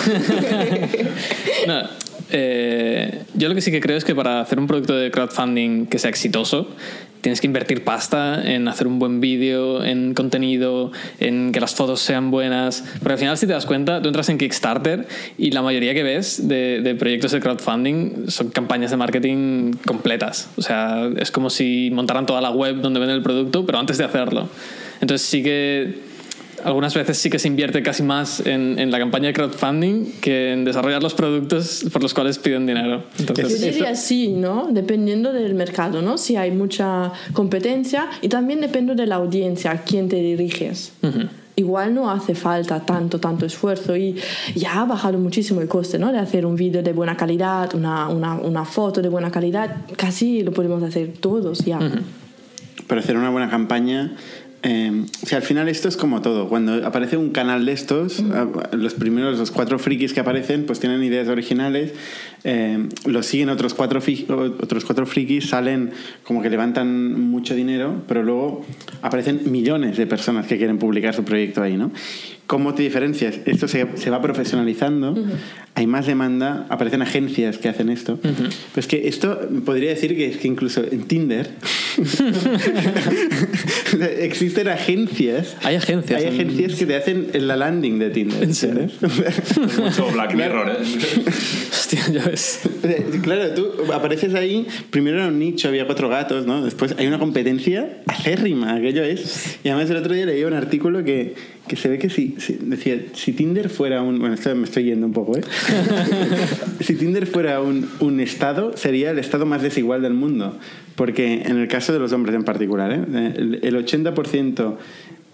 No, 1.68 1.82
eh, 2.32 3.24
yo 3.34 3.50
lo 3.50 3.56
que 3.56 3.62
sí 3.62 3.72
que 3.72 3.82
creo 3.82 3.98
es 3.98 4.06
que 4.06 4.16
para 4.16 4.42
hacer 4.42 4.60
un 4.60 4.68
producto 4.68 4.96
de 4.96 5.12
crowdfunding 5.12 5.86
que 5.86 6.00
sea 6.00 6.10
exitoso, 6.10 6.68
tienes 7.22 7.40
que 7.40 7.48
invertir 7.48 7.84
pasta 7.84 8.42
en 8.44 8.68
hacer 8.68 8.88
un 8.88 9.00
buen 9.00 9.22
vídeo, 9.22 9.84
en 9.84 10.14
contenido, 10.14 10.92
en 11.20 11.52
que 11.52 11.60
las 11.60 11.76
fotos 11.76 12.02
sean 12.02 12.32
buenas. 12.32 12.84
Porque 13.00 13.14
al 13.14 13.20
final, 13.20 13.38
si 13.38 13.48
te 13.48 13.54
das 13.54 13.66
cuenta, 13.66 14.02
tú 14.02 14.10
entras 14.10 14.30
en 14.30 14.38
Kickstarter 14.38 15.08
y 15.38 15.52
la 15.52 15.62
mayoría 15.62 15.94
que 15.94 16.04
ves 16.04 16.48
de, 16.48 16.82
de 16.82 16.96
proyectos 16.96 17.32
de 17.32 17.40
crowdfunding 17.40 18.30
son 18.30 18.50
campañas 18.50 18.92
de 18.92 18.98
marketing 18.98 19.74
completas. 19.86 20.50
O 20.58 20.62
sea, 20.62 21.10
es 21.18 21.32
como 21.32 21.50
si 21.50 21.90
montaran 21.94 22.26
toda 22.26 22.42
la 22.42 22.52
web 22.52 22.82
donde 22.82 23.00
venden 23.00 23.18
el 23.18 23.24
producto, 23.24 23.66
pero 23.66 23.78
antes 23.78 23.98
de 23.98 24.06
hacerlo. 24.06 24.50
Entonces 25.02 25.28
sí 25.28 25.42
que 25.44 26.11
algunas 26.64 26.94
veces 26.94 27.18
sí 27.18 27.30
que 27.30 27.40
se 27.40 27.48
invierte 27.48 27.84
casi 27.84 28.04
más 28.04 28.40
en, 28.46 28.80
en 28.80 28.92
la 28.92 29.00
campaña 29.00 29.28
de 29.28 29.34
crowdfunding 29.34 30.20
que 30.22 30.54
en 30.54 30.66
desarrollar 30.66 31.02
los 31.02 31.14
productos 31.14 31.86
por 31.92 32.02
los 32.02 32.14
cuales 32.14 32.40
piden 32.40 32.66
dinero. 32.66 33.04
Yo 33.18 33.26
Entonces, 33.28 33.62
diría 33.62 33.96
sí, 33.96 34.30
¿no? 34.30 34.68
Dependiendo 34.72 35.34
del 35.34 35.56
mercado, 35.56 36.02
¿no? 36.02 36.18
Si 36.18 36.36
hay 36.36 36.52
mucha 36.52 37.12
competencia 37.34 38.10
y 38.22 38.30
también 38.30 38.62
depende 38.62 38.96
de 38.96 39.08
la 39.08 39.16
audiencia, 39.16 39.72
a 39.72 39.84
quién 39.84 40.10
te 40.10 40.18
diriges. 40.18 40.94
Igual 41.56 41.94
no 41.94 42.10
hace 42.10 42.34
falta 42.34 42.80
tanto, 42.80 43.20
tanto 43.20 43.46
esfuerzo 43.46 43.96
y 43.96 44.16
ya 44.56 44.82
ha 44.82 44.86
bajado 44.86 45.20
muchísimo 45.20 45.62
el 45.62 45.68
coste, 45.68 46.00
¿no? 46.00 46.12
De 46.12 46.18
hacer 46.18 46.46
un 46.46 46.56
vídeo 46.56 46.82
de 46.82 46.94
buena 46.94 47.18
calidad, 47.18 47.76
una, 47.76 48.08
una, 48.08 48.36
una 48.36 48.66
foto 48.66 49.02
de 49.02 49.10
buena 49.10 49.30
calidad, 49.32 49.78
casi 49.98 50.44
lo 50.44 50.52
podemos 50.52 50.82
hacer 50.82 51.14
todos 51.20 51.60
ya. 51.60 51.78
Para 52.88 53.02
hacer 53.02 53.18
una 53.18 53.30
buena 53.30 53.50
campaña, 53.50 54.16
eh, 54.64 55.06
sea, 55.26 55.38
al 55.40 55.44
final 55.44 55.68
esto 55.70 55.88
es 55.88 55.98
como 55.98 56.22
todo. 56.22 56.48
Cuando 56.50 56.86
aparece 56.86 57.18
un 57.18 57.30
canal 57.32 57.66
de 57.66 57.72
estos, 57.72 58.20
a- 58.20 58.76
los 58.76 58.94
primeros, 58.94 59.38
los 59.40 59.52
cuatro 59.52 59.80
frikis 59.80 60.14
que 60.14 60.20
aparecen, 60.20 60.66
pues 60.66 60.80
tienen 60.80 61.04
ideas 61.04 61.28
originales, 61.30 61.94
eh, 62.44 62.88
los 63.06 63.26
siguen 63.26 63.50
otros 63.50 63.74
cuatro, 63.74 64.00
otros 64.62 64.86
cuatro 64.86 65.06
frikis, 65.06 65.50
salen 65.50 65.92
como 66.24 66.42
que 66.42 66.50
levantan 66.50 67.20
mucho 67.20 67.56
dinero, 67.56 68.04
pero 68.08 68.24
luego 68.24 68.66
aparecen 69.02 69.42
millones 69.52 69.98
de 69.98 70.06
personas 70.08 70.46
que 70.48 70.58
quieren 70.58 70.78
publicar 70.78 71.14
su 71.16 71.24
proyecto 71.24 71.62
ahí, 71.62 71.76
¿no? 71.78 71.92
¿Cómo 72.48 72.74
te 72.74 72.84
diferencias? 72.84 73.40
Esto 73.46 73.68
se, 73.70 73.88
se 73.96 74.10
va 74.10 74.22
profesionalizando, 74.22 75.16
hay 75.82 75.88
más 75.88 76.06
demanda, 76.06 76.66
aparecen 76.70 77.02
agencias 77.02 77.58
que 77.58 77.70
hacen 77.70 77.90
esto. 77.90 78.20
Pues 78.74 78.88
que 78.88 79.08
esto 79.08 79.40
podría 79.66 79.90
decir 79.90 80.16
que 80.16 80.28
es 80.28 80.38
que 80.38 80.48
incluso 80.48 80.84
en 80.84 81.04
Tinder 81.04 81.50
existen 84.20 84.68
agencias. 84.68 85.56
Hay 85.64 85.76
agencias 85.76 86.22
Hay 86.22 86.28
en- 86.28 86.34
agencias 86.34 86.76
que 86.76 86.86
te 86.86 86.96
hacen 86.96 87.30
la 87.34 87.56
landing 87.56 88.00
de 88.00 88.10
Tinder. 88.12 88.44
¿En 88.44 88.54
serio? 88.54 88.90
¿sabes? 89.00 89.78
Mucho 89.78 90.08
Black 90.12 90.36
Mirror, 90.36 90.70
¿eh? 90.70 90.84
hostia, 91.72 92.02
ya 92.12 92.26
ves. 92.26 92.62
Claro, 93.24 93.54
tú 93.54 93.92
apareces 93.92 94.34
ahí, 94.36 94.68
primero 94.90 95.18
era 95.18 95.28
un 95.28 95.40
nicho, 95.40 95.68
había 95.68 95.86
cuatro 95.86 96.10
gatos, 96.10 96.46
¿no? 96.46 96.64
Después 96.64 96.96
hay 96.98 97.08
una 97.08 97.20
competencia 97.20 98.02
acérrima, 98.08 98.76
aquello 98.76 99.04
es. 99.04 99.58
Y 99.64 99.70
además 99.70 99.90
el 99.90 99.98
otro 99.98 100.14
día 100.14 100.26
leí 100.26 100.44
un 100.44 100.54
artículo 100.54 101.04
que, 101.04 101.34
que 101.72 101.78
se 101.78 101.88
ve 101.88 101.98
que 101.98 102.10
si, 102.10 102.36
si- 102.38 102.58
decía, 102.62 103.02
si 103.14 103.32
Tinder 103.32 103.70
fuera 103.70 104.02
un... 104.02 104.20
Bueno, 104.20 104.36
esto 104.36 104.54
me 104.54 104.66
estoy 104.66 104.84
yendo 104.84 105.08
un 105.08 105.14
poco, 105.14 105.38
¿eh? 105.38 105.42
si 106.82 106.96
Tinder 106.96 107.26
fuera 107.28 107.62
un, 107.62 107.88
un 108.02 108.20
estado, 108.20 108.76
sería 108.76 109.12
el 109.12 109.20
estado 109.20 109.46
más 109.46 109.62
desigual 109.62 110.02
del 110.02 110.14
mundo. 110.14 110.58
Porque 110.96 111.44
en 111.46 111.58
el 111.58 111.70
caso 111.70 111.94
de 111.94 112.00
los 112.00 112.12
hombres 112.12 112.36
en 112.36 112.44
particular, 112.44 112.92
¿eh? 112.92 113.34
el, 113.38 113.60
el 113.64 113.86
80% 113.86 114.76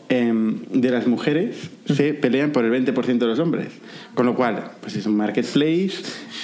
em, 0.09 0.59
de 0.71 0.91
las 0.91 1.07
mujeres 1.07 1.55
se 1.87 2.13
pelean 2.13 2.51
por 2.51 2.63
el 2.65 2.71
20% 2.85 3.17
de 3.17 3.25
los 3.25 3.39
hombres. 3.39 3.69
Con 4.13 4.27
lo 4.27 4.35
cual, 4.35 4.73
pues 4.81 4.95
es 4.95 5.07
un 5.07 5.17
marketplace 5.17 5.91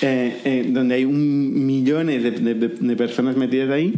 eh, 0.02 0.38
eh, 0.44 0.70
donde 0.70 0.96
hay 0.96 1.06
un 1.06 1.66
millones 1.68 2.24
de, 2.24 2.32
de- 2.32 2.68
de 2.70 2.96
personas 2.96 3.38
metidas 3.38 3.70
ahí 3.70 3.94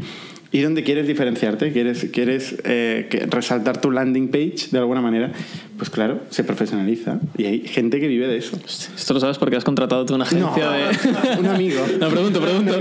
y 0.55 0.61
donde 0.61 0.83
quieres 0.83 1.05
diferenciarte, 1.05 1.73
quieres, 1.73 2.07
quieres 2.13 2.55
eh, 2.63 3.07
que- 3.09 3.25
resaltar 3.25 3.81
tu 3.81 3.91
landing 3.91 4.29
page 4.29 4.69
de 4.71 4.77
alguna 4.77 5.01
manera, 5.01 5.33
pues 5.77 5.89
claro, 5.89 6.21
se 6.29 6.45
profesionaliza 6.45 7.19
y 7.37 7.43
hay 7.43 7.59
gente 7.67 7.99
que 7.99 8.07
vive 8.07 8.25
de 8.27 8.37
eso. 8.37 8.57
Esto 8.65 9.13
lo 9.13 9.19
sabes 9.19 9.37
porque 9.37 9.57
has 9.57 9.65
contratado 9.65 10.05
tú 10.05 10.15
una 10.15 10.23
agencia 10.23 10.47
No, 10.47 11.33
de... 11.33 11.39
un 11.39 11.47
amigo. 11.47 11.81
No, 11.99 12.07
pregunto, 12.09 12.39
pregunto. 12.39 12.79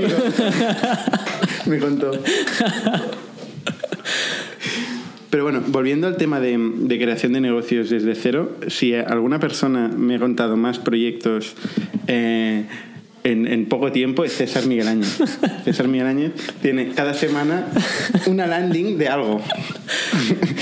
Me 1.67 1.79
contó. 1.81 2.13
Pero 5.31 5.43
bueno, 5.43 5.63
volviendo 5.67 6.07
al 6.07 6.17
tema 6.17 6.39
de, 6.39 6.57
de 6.57 6.99
creación 7.01 7.33
de 7.33 7.41
negocios 7.41 7.91
desde 7.91 8.15
cero, 8.15 8.57
si 8.69 8.95
alguna 8.95 9.41
persona 9.41 9.89
me 9.89 10.15
ha 10.15 10.19
contado 10.21 10.57
más 10.57 10.79
proyectos 10.79 11.55
eh, 12.07 12.67
en, 13.25 13.47
en 13.47 13.67
poco 13.67 13.91
tiempo 13.91 14.23
es 14.23 14.35
César 14.35 14.67
Miguel 14.67 14.87
Áñez. 14.87 15.19
César 15.65 15.89
Miguel 15.89 16.07
Áñez 16.07 16.33
tiene 16.61 16.91
cada 16.91 17.15
semana 17.15 17.67
una 18.27 18.47
landing 18.47 18.99
de 18.99 19.09
algo. 19.09 19.41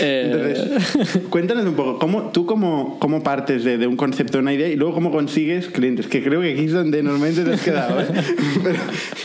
Eh, 0.05 0.57
Entonces, 0.65 1.23
cuéntanos 1.29 1.65
un 1.67 1.75
poco, 1.75 1.99
¿cómo, 1.99 2.31
¿tú 2.33 2.45
cómo, 2.47 2.99
cómo 2.99 3.23
partes 3.23 3.63
de, 3.63 3.79
de 3.79 3.87
un 3.87 3.97
concepto, 3.97 4.39
una 4.39 4.53
idea 4.53 4.67
y 4.67 4.75
luego 4.75 4.95
cómo 4.95 5.13
consigues 5.13 5.69
clientes? 5.69 6.09
Que 6.09 6.25
creo 6.25 6.41
que 6.41 6.53
aquí 6.55 6.65
es 6.65 6.73
donde 6.73 7.03
normalmente 7.03 7.45
te 7.45 7.53
has 7.53 7.61
quedado, 7.63 8.01
¿eh? 8.01 8.07
Pero, 8.65 8.79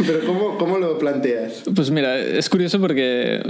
pero 0.06 0.26
¿cómo, 0.26 0.58
¿cómo 0.58 0.78
lo 0.78 1.00
planteas? 1.00 1.64
Pues 1.74 1.90
mira, 1.90 2.20
es 2.20 2.50
curioso 2.50 2.80
porque, 2.80 3.42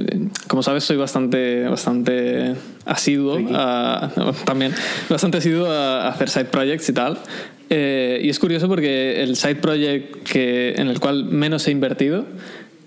como 0.48 0.64
sabes, 0.64 0.86
soy 0.86 0.96
bastante, 0.96 1.64
bastante 1.64 2.54
asiduo 2.86 3.40
a, 3.54 4.10
también 4.46 4.74
bastante 5.10 5.40
asiduo 5.40 5.66
a 5.68 6.08
hacer 6.08 6.30
side 6.30 6.46
projects 6.46 6.88
y 6.88 6.94
tal. 6.94 7.18
Eh, 7.70 8.22
y 8.24 8.30
es 8.30 8.40
curioso 8.40 8.68
porque 8.68 9.22
el 9.24 9.36
side 9.36 9.56
project 9.56 10.24
que, 10.24 10.74
en 10.78 10.88
el 10.88 11.00
cual 11.00 11.26
menos 11.26 11.68
he 11.68 11.72
invertido 11.72 12.26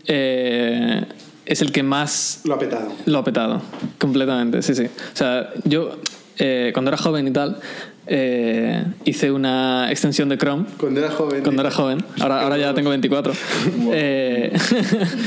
eh, 0.06 1.04
es 1.46 1.60
el 1.62 1.72
que 1.72 1.82
más 1.82 2.40
Lo 2.44 2.54
ha 2.54 2.58
petado. 2.58 2.92
lo 3.06 3.18
ha 3.18 3.24
petado, 3.24 3.62
completamente, 3.98 4.62
sí, 4.62 4.74
sí. 4.74 4.84
O 4.84 5.16
sea, 5.16 5.50
yo 5.64 5.98
eh, 6.38 6.70
cuando 6.72 6.90
era 6.90 6.96
joven 6.98 7.28
y 7.28 7.30
tal, 7.32 7.58
eh, 8.06 8.82
hice 9.04 9.30
una 9.30 9.90
extensión 9.90 10.28
de 10.30 10.38
Chrome 10.38 10.64
Cuando 10.78 11.00
era 11.00 11.10
joven. 11.10 11.42
cuando 11.42 11.62
era 11.62 11.70
joven. 11.70 12.02
Ahora, 12.18 12.42
ahora 12.42 12.56
ya 12.58 12.72
tengo 12.74 12.88
24. 12.90 13.32
Eh, 13.92 14.52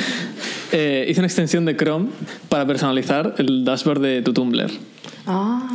eh, 0.72 1.06
hice 1.08 1.20
una 1.20 1.28
extensión 1.28 1.66
de 1.66 1.76
Chrome 1.78 2.08
para 2.50 2.66
personalizar 2.66 3.36
el 3.38 3.64
dashboard 3.64 4.02
de 4.02 4.22
tu 4.22 4.34
Tumblr. 4.34 4.72
Ah, 5.28 5.70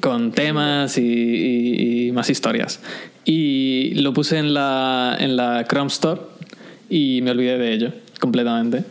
Con 0.00 0.32
temas 0.32 0.98
y, 0.98 1.02
y- 1.02 2.06
y 2.08 2.12
más 2.12 2.28
historias. 2.30 2.80
Y 3.24 3.94
lo 3.94 4.12
puse 4.12 4.38
en 4.38 4.52
la, 4.54 5.16
en 5.18 5.36
la 5.36 5.64
Chrome 5.68 5.88
Store 5.88 6.20
y 6.90 7.20
me 7.22 7.30
olvidé 7.32 7.58
de 7.58 7.72
ello 7.72 7.92
completamente. 8.20 8.84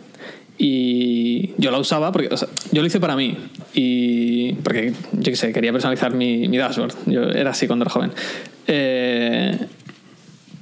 Y 0.57 1.51
yo 1.57 1.71
lo 1.71 1.79
usaba 1.79 2.11
porque, 2.11 2.29
o 2.33 2.37
sea, 2.37 2.47
yo 2.71 2.81
lo 2.81 2.87
hice 2.87 2.99
para 2.99 3.15
mí. 3.15 3.35
Y 3.73 4.53
porque, 4.55 4.93
yo 5.13 5.23
qué 5.23 5.35
sé, 5.35 5.51
quería 5.53 5.71
personalizar 5.71 6.13
mi, 6.13 6.47
mi 6.47 6.57
dashboard. 6.57 6.93
Yo 7.05 7.23
era 7.29 7.51
así 7.51 7.67
cuando 7.67 7.83
era 7.83 7.91
joven. 7.91 8.11
Eh, 8.67 9.57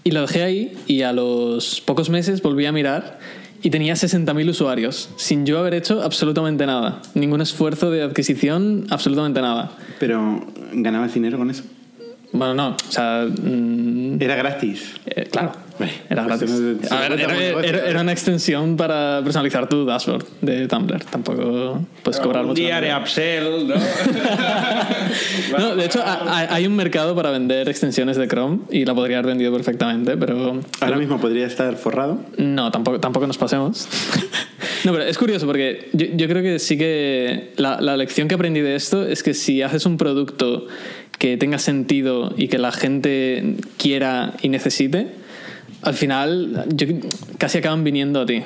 y 0.04 0.12
lo 0.12 0.22
dejé 0.22 0.44
ahí 0.44 0.74
y 0.88 1.04
a 1.04 1.14
los 1.14 1.80
pocos 1.82 2.10
meses 2.10 2.42
volví 2.42 2.66
a 2.66 2.72
mirar 2.72 3.20
y 3.64 3.70
tenía 3.70 3.94
60.000 3.94 4.50
usuarios, 4.50 5.10
sin 5.16 5.46
yo 5.46 5.58
haber 5.58 5.74
hecho 5.74 6.04
absolutamente 6.04 6.66
nada. 6.66 7.02
Ningún 7.16 7.42
esfuerzo 7.42 7.90
de 7.90 8.04
adquisición, 8.04 8.86
absolutamente 8.90 9.42
nada. 9.42 9.72
Pero, 10.00 10.46
¿ganabas 10.74 11.14
dinero 11.14 11.38
con 11.38 11.50
eso? 11.50 11.64
Bueno, 12.34 12.54
no, 12.54 12.70
o 12.70 12.92
sea, 12.92 13.26
mm, 13.26 14.22
Era 14.22 14.36
gratis. 14.36 14.96
Eh, 15.16 15.28
claro, 15.32 15.52
era 16.10 16.24
pues 16.26 16.40
gratis. 16.42 16.92
A 16.92 17.00
ver, 17.02 17.20
era, 17.20 17.36
era- 17.38 17.62
¿eh? 17.62 17.84
era 17.90 18.02
una 18.02 18.12
extensión 18.12 18.76
para 18.78 19.22
personalizar 19.24 19.68
tu 19.70 19.86
dashboard 19.86 20.26
de 20.42 20.68
Tumblr. 20.68 21.04
Tampoco 21.06 21.82
puedes 22.04 22.20
cobrar 22.20 22.44
un 22.44 22.50
mucho. 22.50 22.62
día 22.62 22.78
haré 22.78 22.96
upsell, 22.96 23.68
¿no? 23.68 23.76
No, 25.58 25.76
de 25.76 25.86
hecho, 25.86 26.02
ha- 26.04 26.14
ha- 26.42 26.54
hay 26.56 26.66
un 26.66 26.76
mercado 26.76 27.16
para 27.16 27.30
vender 27.32 27.70
extensiones 27.70 28.18
de 28.18 28.28
Chrome 28.28 28.60
y 28.72 28.86
la 28.86 28.96
podría 28.96 29.18
haber 29.20 29.28
vendido 29.28 29.54
perfectamente, 29.54 30.18
pero 30.18 30.60
Ahora 30.82 30.98
mismo 30.98 31.20
podría 31.20 31.46
estar 31.48 31.76
forrado. 31.76 32.20
No, 32.38 32.72
tampoco, 32.72 33.00
tampoco 33.00 33.28
nos 33.28 33.38
pasemos. 33.38 33.88
No, 34.86 34.92
pero 34.92 35.06
es 35.06 35.18
curioso 35.18 35.46
porque 35.46 35.88
yo, 35.94 36.08
yo 36.14 36.28
creo 36.28 36.44
que 36.44 36.60
sí 36.60 36.78
que 36.78 37.54
la, 37.56 37.80
la 37.80 37.96
lección 37.96 38.28
que 38.28 38.36
aprendí 38.36 38.60
de 38.60 38.76
esto 38.76 39.06
es 39.08 39.24
que 39.24 39.34
si 39.34 39.62
haces 39.62 39.86
un 39.86 39.98
producto 39.98 40.68
que 41.24 41.38
tenga 41.38 41.58
sentido 41.58 42.34
y 42.36 42.50
que 42.50 42.58
la 42.58 42.74
gente 42.74 43.56
quiera 43.78 44.34
y 44.42 44.50
necesite, 44.50 45.08
al 45.82 45.94
final 45.94 46.66
yo- 46.76 46.88
casi 47.38 47.60
acaban 47.60 47.86
viniendo 47.86 48.20
a 48.20 48.26
ti. 48.26 48.42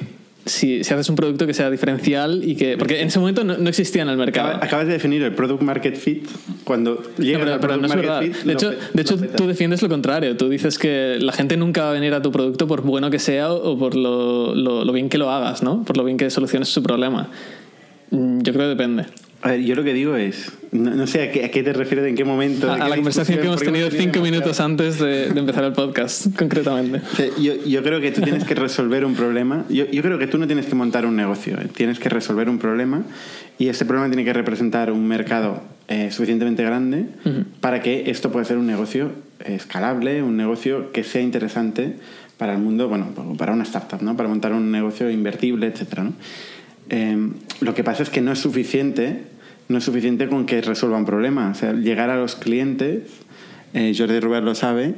Si, 0.46 0.84
si 0.84 0.94
haces 0.94 1.10
un 1.10 1.16
producto 1.16 1.48
que 1.48 1.56
sea 1.56 1.72
diferencial 1.72 2.44
y 2.46 2.56
que... 2.56 2.78
Porque 2.78 3.02
en 3.02 3.08
ese 3.08 3.18
momento 3.18 3.44
no, 3.44 3.58
no 3.58 3.68
existía 3.68 4.04
en 4.04 4.10
el 4.10 4.18
mercado. 4.18 4.50
Acaba- 4.50 4.64
Acabas 4.66 4.86
de 4.86 4.94
definir 4.94 5.24
el 5.24 5.34
product 5.34 5.64
market 5.64 5.96
fit. 5.96 6.28
Cuando 6.66 7.02
No, 7.18 7.24
llegas 7.24 7.42
pero, 7.42 7.54
al 7.56 7.60
pero 7.60 7.74
product 7.74 7.82
no 7.82 7.88
es 8.00 8.06
market 8.08 8.34
fit, 8.36 8.46
De 8.46 8.54
hecho, 8.54 8.72
de 8.94 9.02
hecho 9.02 9.18
tú 9.18 9.48
defiendes 9.48 9.82
lo 9.82 9.90
contrario. 9.90 10.38
Tú 10.38 10.48
dices 10.48 10.78
que 10.78 11.18
la 11.20 11.34
gente 11.34 11.58
nunca 11.58 11.82
va 11.86 11.90
a 11.90 11.94
venir 11.94 12.14
a 12.14 12.22
tu 12.22 12.32
producto 12.32 12.68
por 12.68 12.84
bueno 12.84 13.10
que 13.10 13.18
sea 13.18 13.52
o 13.52 13.76
por 13.80 13.96
lo, 13.96 14.54
lo- 14.54 14.86
lo 14.86 14.94
bien 14.94 15.10
que 15.10 15.18
lo 15.18 15.32
hagas, 15.32 15.64
¿no? 15.64 15.84
Por 15.84 15.98
lo 15.98 16.04
bien 16.04 16.18
que 16.18 16.30
soluciones 16.30 16.70
su 16.70 16.84
problema. 16.84 17.28
Yo 18.12 18.54
creo 18.54 18.66
que 18.66 18.76
depende. 18.76 19.06
A 19.48 19.52
ver, 19.52 19.62
yo 19.62 19.76
lo 19.76 19.84
que 19.86 19.94
digo 19.94 20.18
es, 20.18 20.52
no, 20.74 20.94
no 20.94 21.08
sé 21.08 21.24
a 21.24 21.32
qué, 21.32 21.46
a 21.46 21.52
qué 21.52 21.64
te 21.64 21.72
refieres, 21.72 22.06
en 22.06 22.16
qué 22.16 22.26
momento. 22.26 22.70
A, 22.70 22.76
de 22.76 22.82
a 22.82 22.84
qué 22.84 22.90
la 22.90 22.96
conversación 22.98 23.40
que 23.40 23.46
hemos 23.46 23.62
tenido 23.62 23.90
cinco 23.90 24.20
minutos 24.20 24.60
antes 24.60 25.00
de, 25.00 25.30
de 25.30 25.40
empezar 25.40 25.64
el 25.64 25.72
podcast, 25.72 26.28
concretamente. 26.38 26.98
O 26.98 27.16
sea, 27.16 27.28
yo, 27.40 27.54
yo 27.66 27.82
creo 27.82 28.02
que 28.02 28.12
tú 28.12 28.20
tienes 28.22 28.44
que 28.44 28.56
resolver 28.56 29.06
un 29.06 29.16
problema. 29.16 29.64
Yo, 29.70 29.86
yo 29.90 30.02
creo 30.02 30.20
que 30.20 30.28
tú 30.28 30.38
no 30.38 30.48
tienes 30.48 30.66
que 30.66 30.76
montar 30.76 31.06
un 31.06 31.16
negocio, 31.16 31.58
eh, 31.62 31.70
tienes 31.74 31.98
que 31.98 32.10
resolver 32.10 32.50
un 32.50 32.60
problema 32.60 33.04
y 33.58 33.70
este 33.70 33.86
problema 33.86 34.10
tiene 34.10 34.26
que 34.26 34.34
representar 34.34 34.92
un 34.92 35.08
mercado 35.08 35.62
eh, 35.88 36.12
suficientemente 36.12 36.64
grande 36.64 37.06
para 37.62 37.82
que 37.82 38.12
esto 38.12 38.34
pueda 38.34 38.44
ser 38.44 38.58
un 38.58 38.68
negocio 38.68 39.14
escalable, 39.46 40.22
un 40.24 40.36
negocio 40.36 40.92
que 40.92 41.06
sea 41.06 41.22
interesante 41.22 41.96
para 42.38 42.52
el 42.52 42.60
mundo, 42.60 42.90
bueno, 42.90 43.14
para 43.38 43.54
una 43.54 43.64
startup, 43.64 44.02
¿no? 44.02 44.18
Para 44.18 44.28
montar 44.28 44.52
un 44.52 44.74
negocio 44.74 45.10
invertible, 45.10 45.68
etcétera, 45.68 46.04
¿no? 46.04 46.14
Eh, 46.90 47.30
lo 47.60 47.74
que 47.74 47.84
pasa 47.84 48.04
es 48.04 48.10
que 48.10 48.22
no 48.22 48.32
es 48.32 48.40
suficiente, 48.40 49.24
no 49.70 49.78
es 49.78 49.84
suficiente 49.84 50.28
con 50.28 50.46
que 50.46 50.62
resuelva 50.62 50.98
un 50.98 51.06
problema. 51.06 51.50
O 51.50 51.56
sea, 51.56 51.74
llegar 51.74 52.10
a 52.10 52.18
los 52.18 52.36
clientes, 52.36 53.04
eh, 53.74 53.94
Jordi 53.98 54.20
Robert 54.20 54.44
lo 54.44 54.56
sabe, 54.56 54.96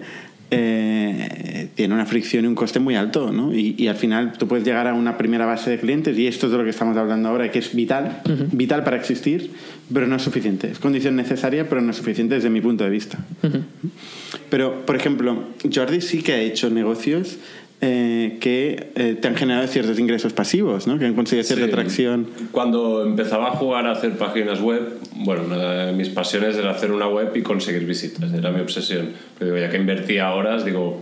eh, 0.51 1.67
tiene 1.75 1.93
una 1.93 2.07
fricción 2.07 2.45
y 2.45 2.47
un 2.47 2.55
coste 2.55 2.79
muy 2.79 2.95
alto, 2.95 3.31
¿no? 3.31 3.53
Y, 3.53 3.75
y 3.77 3.87
al 3.87 3.95
final 3.95 4.33
tú 4.33 4.47
puedes 4.47 4.65
llegar 4.65 4.87
a 4.87 4.95
una 4.95 5.17
primera 5.17 5.45
base 5.45 5.69
de 5.69 5.79
clientes 5.79 6.17
y 6.17 6.25
esto 6.25 6.47
es 6.47 6.51
de 6.51 6.57
lo 6.57 6.63
que 6.63 6.71
estamos 6.71 6.97
hablando 6.97 7.29
ahora, 7.29 7.51
que 7.51 7.59
es 7.59 7.75
vital, 7.75 8.21
vital 8.51 8.83
para 8.83 8.97
existir, 8.97 9.51
pero 9.93 10.07
no 10.07 10.15
es 10.15 10.23
suficiente. 10.23 10.71
Es 10.71 10.79
condición 10.79 11.15
necesaria, 11.15 11.69
pero 11.69 11.81
no 11.81 11.91
es 11.91 11.97
suficiente 11.97 12.35
desde 12.35 12.49
mi 12.49 12.61
punto 12.61 12.83
de 12.83 12.89
vista. 12.89 13.19
Pero, 14.49 14.85
por 14.85 14.95
ejemplo, 14.95 15.43
Jordi 15.71 16.01
sí 16.01 16.23
que 16.23 16.33
ha 16.33 16.41
hecho 16.41 16.71
negocios 16.71 17.37
eh, 17.81 18.37
que 18.41 18.91
eh, 18.95 19.15
te 19.21 19.27
han 19.29 19.35
generado 19.35 19.65
ciertos 19.67 19.97
ingresos 19.99 20.33
pasivos, 20.33 20.85
¿no? 20.87 20.99
Que 20.99 21.05
han 21.05 21.13
conseguido 21.13 21.45
cierta 21.45 21.65
Sí. 21.65 21.71
atracción. 21.71 22.27
Cuando 22.51 23.05
empezaba 23.05 23.47
a 23.47 23.51
jugar 23.51 23.87
a 23.87 23.91
hacer 23.93 24.17
páginas 24.17 24.59
web, 24.59 24.97
bueno, 25.15 25.43
una 25.45 25.85
de 25.85 25.93
mis 25.93 26.09
pasiones 26.09 26.57
era 26.57 26.71
hacer 26.71 26.91
una 26.91 27.07
web 27.07 27.31
y 27.35 27.41
conseguir 27.41 27.85
visitas, 27.85 28.33
era 28.33 28.51
mi 28.51 28.59
obsesión. 28.59 29.11
Pero 29.37 29.51
digo, 29.53 29.65
ya 29.65 29.71
que 29.71 29.77
invertía 29.77 30.33
horas, 30.33 30.65
digo, 30.65 31.01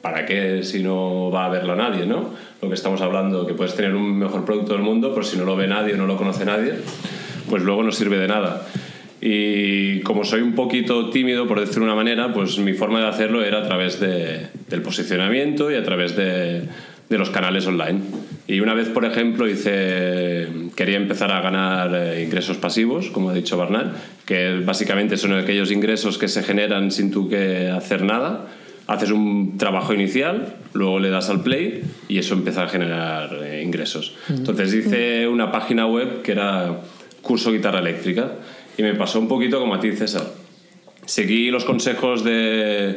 ¿para 0.00 0.24
qué 0.24 0.62
si 0.62 0.82
no 0.82 1.30
va 1.30 1.46
a 1.46 1.48
verla 1.50 1.74
nadie, 1.76 2.06
no? 2.06 2.30
Lo 2.62 2.68
que 2.68 2.74
estamos 2.74 3.02
hablando, 3.02 3.46
que 3.46 3.52
puedes 3.52 3.74
tener 3.74 3.94
un 3.94 4.18
mejor 4.18 4.44
producto 4.46 4.72
del 4.72 4.82
mundo, 4.82 5.10
pero 5.12 5.22
si 5.24 5.36
no 5.36 5.44
lo 5.44 5.54
ve 5.56 5.66
nadie 5.66 5.94
o 5.94 5.96
no 5.98 6.06
lo 6.06 6.16
conoce 6.16 6.46
nadie, 6.46 6.74
pues 7.50 7.62
luego 7.62 7.82
no 7.82 7.92
sirve 7.92 8.16
de 8.16 8.28
nada. 8.28 8.66
Y 9.20 10.00
como 10.00 10.24
soy 10.24 10.42
un 10.42 10.54
poquito 10.54 11.10
tímido, 11.10 11.46
por 11.46 11.58
decirlo 11.60 11.86
de 11.86 11.92
una 11.92 11.94
manera, 11.96 12.32
pues 12.32 12.58
mi 12.58 12.74
forma 12.74 13.00
de 13.00 13.08
hacerlo 13.08 13.42
era 13.44 13.58
a 13.58 13.62
través 13.66 13.98
de- 14.00 14.46
del 14.68 14.82
posicionamiento 14.82 15.70
y 15.70 15.74
a 15.74 15.82
través 15.82 16.14
de, 16.16 16.62
de 17.08 17.18
los 17.18 17.30
canales 17.30 17.66
online. 17.66 18.00
Y 18.46 18.60
una 18.60 18.74
vez, 18.74 18.88
por 18.88 19.04
ejemplo, 19.04 19.48
hice, 19.48 20.46
quería 20.76 20.96
empezar 20.96 21.32
a 21.32 21.40
ganar 21.40 21.90
eh, 21.94 22.22
ingresos 22.22 22.58
pasivos, 22.58 23.10
como 23.10 23.30
ha 23.30 23.34
dicho 23.34 23.56
Bernal, 23.58 23.94
que 24.24 24.60
básicamente 24.64 25.16
son 25.16 25.32
aquellos 25.32 25.72
ingresos 25.72 26.18
que 26.18 26.28
se 26.28 26.42
generan 26.42 26.90
sin 26.90 27.10
tú 27.10 27.28
que 27.28 27.68
hacer 27.70 28.02
nada. 28.02 28.46
Haces 28.86 29.10
un 29.10 29.58
trabajo 29.58 29.94
inicial, 29.94 30.54
luego 30.72 31.00
le 31.00 31.10
das 31.10 31.28
al 31.28 31.42
play 31.42 31.82
y 32.06 32.18
eso 32.18 32.34
empieza 32.34 32.64
a 32.64 32.68
generar 32.68 33.30
eh, 33.42 33.62
ingresos. 33.64 34.14
Entonces 34.28 34.72
hice 34.74 35.26
una 35.26 35.50
página 35.50 35.86
web 35.86 36.22
que 36.22 36.30
era 36.32 36.82
curso 37.22 37.50
guitarra 37.50 37.80
eléctrica 37.80 38.30
y 38.76 38.82
me 38.82 38.94
pasó 38.94 39.18
un 39.18 39.28
poquito 39.28 39.58
como 39.58 39.74
a 39.74 39.80
ti, 39.80 39.92
César. 39.92 40.26
Seguí 41.04 41.50
los 41.50 41.64
consejos 41.64 42.24
de, 42.24 42.96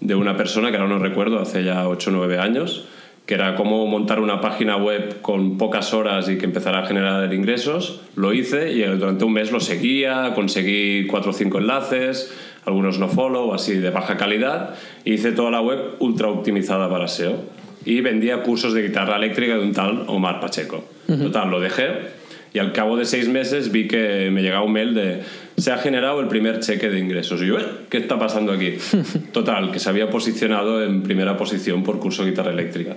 de 0.00 0.14
una 0.14 0.36
persona 0.36 0.70
que 0.70 0.78
ahora 0.78 0.88
no 0.88 0.98
recuerdo, 0.98 1.40
hace 1.40 1.62
ya 1.62 1.88
8 1.88 2.10
o 2.10 2.12
9 2.14 2.38
años, 2.38 2.86
que 3.26 3.34
era 3.34 3.54
cómo 3.54 3.86
montar 3.86 4.20
una 4.20 4.40
página 4.40 4.76
web 4.76 5.20
con 5.20 5.58
pocas 5.58 5.92
horas 5.92 6.28
y 6.28 6.38
que 6.38 6.46
empezara 6.46 6.80
a 6.80 6.86
generar 6.86 7.32
ingresos. 7.32 8.00
Lo 8.16 8.32
hice 8.32 8.72
y 8.72 8.82
durante 8.82 9.24
un 9.24 9.34
mes 9.34 9.52
lo 9.52 9.60
seguía, 9.60 10.32
conseguí 10.34 11.06
4 11.06 11.30
o 11.30 11.34
5 11.34 11.58
enlaces, 11.58 12.34
algunos 12.64 12.98
no 12.98 13.08
follow, 13.08 13.54
así 13.54 13.74
de 13.74 13.90
baja 13.90 14.16
calidad, 14.16 14.74
hice 15.04 15.32
toda 15.32 15.50
la 15.50 15.60
web 15.60 15.96
ultra 15.98 16.28
optimizada 16.28 16.88
para 16.88 17.08
SEO. 17.08 17.36
Y 17.84 18.00
vendía 18.00 18.42
cursos 18.42 18.74
de 18.74 18.82
guitarra 18.82 19.16
eléctrica 19.16 19.54
de 19.54 19.62
un 19.62 19.72
tal 19.72 20.04
Omar 20.08 20.40
Pacheco. 20.40 20.84
Total, 21.06 21.50
lo 21.50 21.60
dejé 21.60 22.19
y 22.52 22.58
al 22.58 22.72
cabo 22.72 22.96
de 22.96 23.04
seis 23.04 23.28
meses 23.28 23.70
vi 23.72 23.86
que 23.88 24.30
me 24.32 24.42
llegaba 24.42 24.64
un 24.64 24.72
mail 24.72 24.94
de 24.94 25.22
se 25.56 25.70
ha 25.72 25.78
generado 25.78 26.20
el 26.20 26.28
primer 26.28 26.60
cheque 26.60 26.88
de 26.88 26.98
ingresos. 26.98 27.42
Y 27.42 27.46
yo, 27.46 27.58
"Eh, 27.58 27.64
¿qué 27.90 27.98
está 27.98 28.18
pasando 28.18 28.50
aquí? 28.52 28.74
Total, 29.32 29.70
que 29.70 29.78
se 29.78 29.88
había 29.88 30.08
posicionado 30.10 30.82
en 30.82 31.02
primera 31.02 31.36
posición 31.36 31.82
por 31.82 31.98
curso 32.00 32.24
de 32.24 32.30
guitarra 32.30 32.50
eléctrica. 32.52 32.96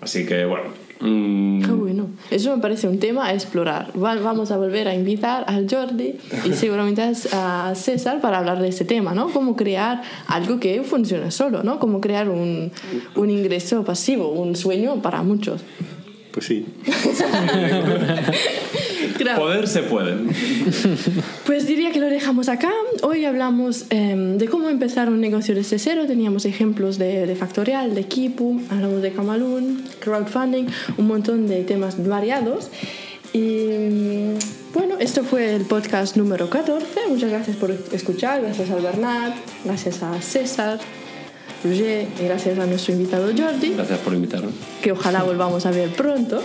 Así 0.00 0.26
que 0.26 0.44
bueno. 0.44 0.64
mm, 1.00 1.62
Qué 1.64 1.70
bueno. 1.70 2.08
Eso 2.30 2.54
me 2.54 2.60
parece 2.60 2.86
un 2.86 2.98
tema 2.98 3.26
a 3.28 3.32
explorar. 3.32 3.88
Va- 3.98 4.16
Vamos 4.16 4.50
a 4.50 4.58
volver 4.58 4.86
a 4.88 4.94
invitar 4.94 5.44
al 5.48 5.66
Jordi 5.68 6.16
y 6.44 6.52
seguramente 6.52 7.00
a 7.32 7.70
a 7.70 7.74
César 7.74 8.20
para 8.20 8.38
hablar 8.38 8.60
de 8.60 8.68
este 8.68 8.84
tema, 8.84 9.14
¿no? 9.14 9.30
Cómo 9.30 9.56
crear 9.56 10.02
algo 10.26 10.60
que 10.60 10.82
funcione 10.82 11.30
solo, 11.30 11.62
¿no? 11.62 11.78
Cómo 11.78 12.00
crear 12.00 12.28
un, 12.28 12.70
un 13.16 13.30
ingreso 13.30 13.82
pasivo, 13.84 14.28
un 14.28 14.54
sueño 14.54 15.00
para 15.00 15.22
muchos. 15.22 15.62
Pues 16.34 16.46
sí. 16.46 16.66
Claro. 19.18 19.42
Poder 19.42 19.68
se 19.68 19.82
puede. 19.82 20.16
Pues 21.46 21.68
diría 21.68 21.92
que 21.92 22.00
lo 22.00 22.06
dejamos 22.06 22.48
acá. 22.48 22.72
Hoy 23.02 23.24
hablamos 23.24 23.84
em, 23.90 24.38
de 24.38 24.48
cómo 24.48 24.68
empezar 24.68 25.08
un 25.08 25.20
negocio 25.20 25.54
desde 25.54 25.78
cero. 25.78 26.04
Teníamos 26.08 26.44
ejemplos 26.46 26.98
de, 26.98 27.24
de 27.26 27.36
Factorial, 27.36 27.94
de 27.94 28.04
Kipu, 28.04 28.60
hablamos 28.70 29.02
de 29.02 29.12
Camalún, 29.12 29.84
crowdfunding, 30.00 30.66
un 30.96 31.06
montón 31.06 31.46
de 31.46 31.62
temas 31.62 32.04
variados. 32.04 32.70
Y 33.32 34.34
bueno, 34.74 34.96
esto 34.98 35.22
fue 35.22 35.54
el 35.54 35.62
podcast 35.62 36.16
número 36.16 36.50
14. 36.50 36.86
Muchas 37.08 37.30
gracias 37.30 37.56
por 37.56 37.70
escuchar. 37.92 38.42
Gracias 38.42 38.70
al 38.70 38.80
Bernat, 38.80 39.34
gracias 39.64 40.02
a 40.02 40.20
César, 40.20 40.80
Roger 41.64 42.06
gracias 42.20 42.58
a 42.58 42.66
nuestro 42.66 42.92
invitado 42.92 43.26
Jordi 43.36 43.70
Gracias 43.74 43.98
por 44.00 44.12
invitarme. 44.14 44.52
que 44.82 44.92
ojalá 44.92 45.22
volvamos 45.30 45.64
a 45.66 45.70
ver 45.70 45.88
pronto. 45.90 46.40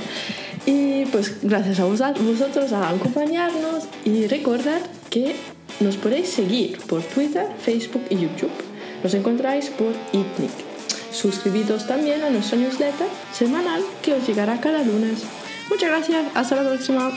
Y 0.65 1.05
pues 1.05 1.35
gracias 1.41 1.79
a 1.79 1.85
vos- 1.85 2.01
vosotros 2.21 2.71
a 2.73 2.89
acompañarnos 2.89 3.85
y 4.05 4.27
recordad 4.27 4.79
que 5.09 5.35
nos 5.79 5.95
podéis 5.97 6.29
seguir 6.29 6.77
por 6.87 7.01
Twitter, 7.01 7.45
Facebook 7.63 8.03
y 8.09 8.15
YouTube. 8.17 8.51
Nos 9.03 9.13
encontráis 9.13 9.67
por 9.69 9.93
ITNIC. 10.13 10.51
Suscribidos 11.11 11.87
también 11.87 12.21
a 12.23 12.29
nuestro 12.29 12.57
newsletter 12.57 13.07
semanal 13.33 13.81
que 14.03 14.13
os 14.13 14.27
llegará 14.27 14.59
cada 14.61 14.83
lunes. 14.83 15.19
Muchas 15.69 15.89
gracias, 15.89 16.25
hasta 16.35 16.55
la 16.57 16.63
próxima. 16.69 17.11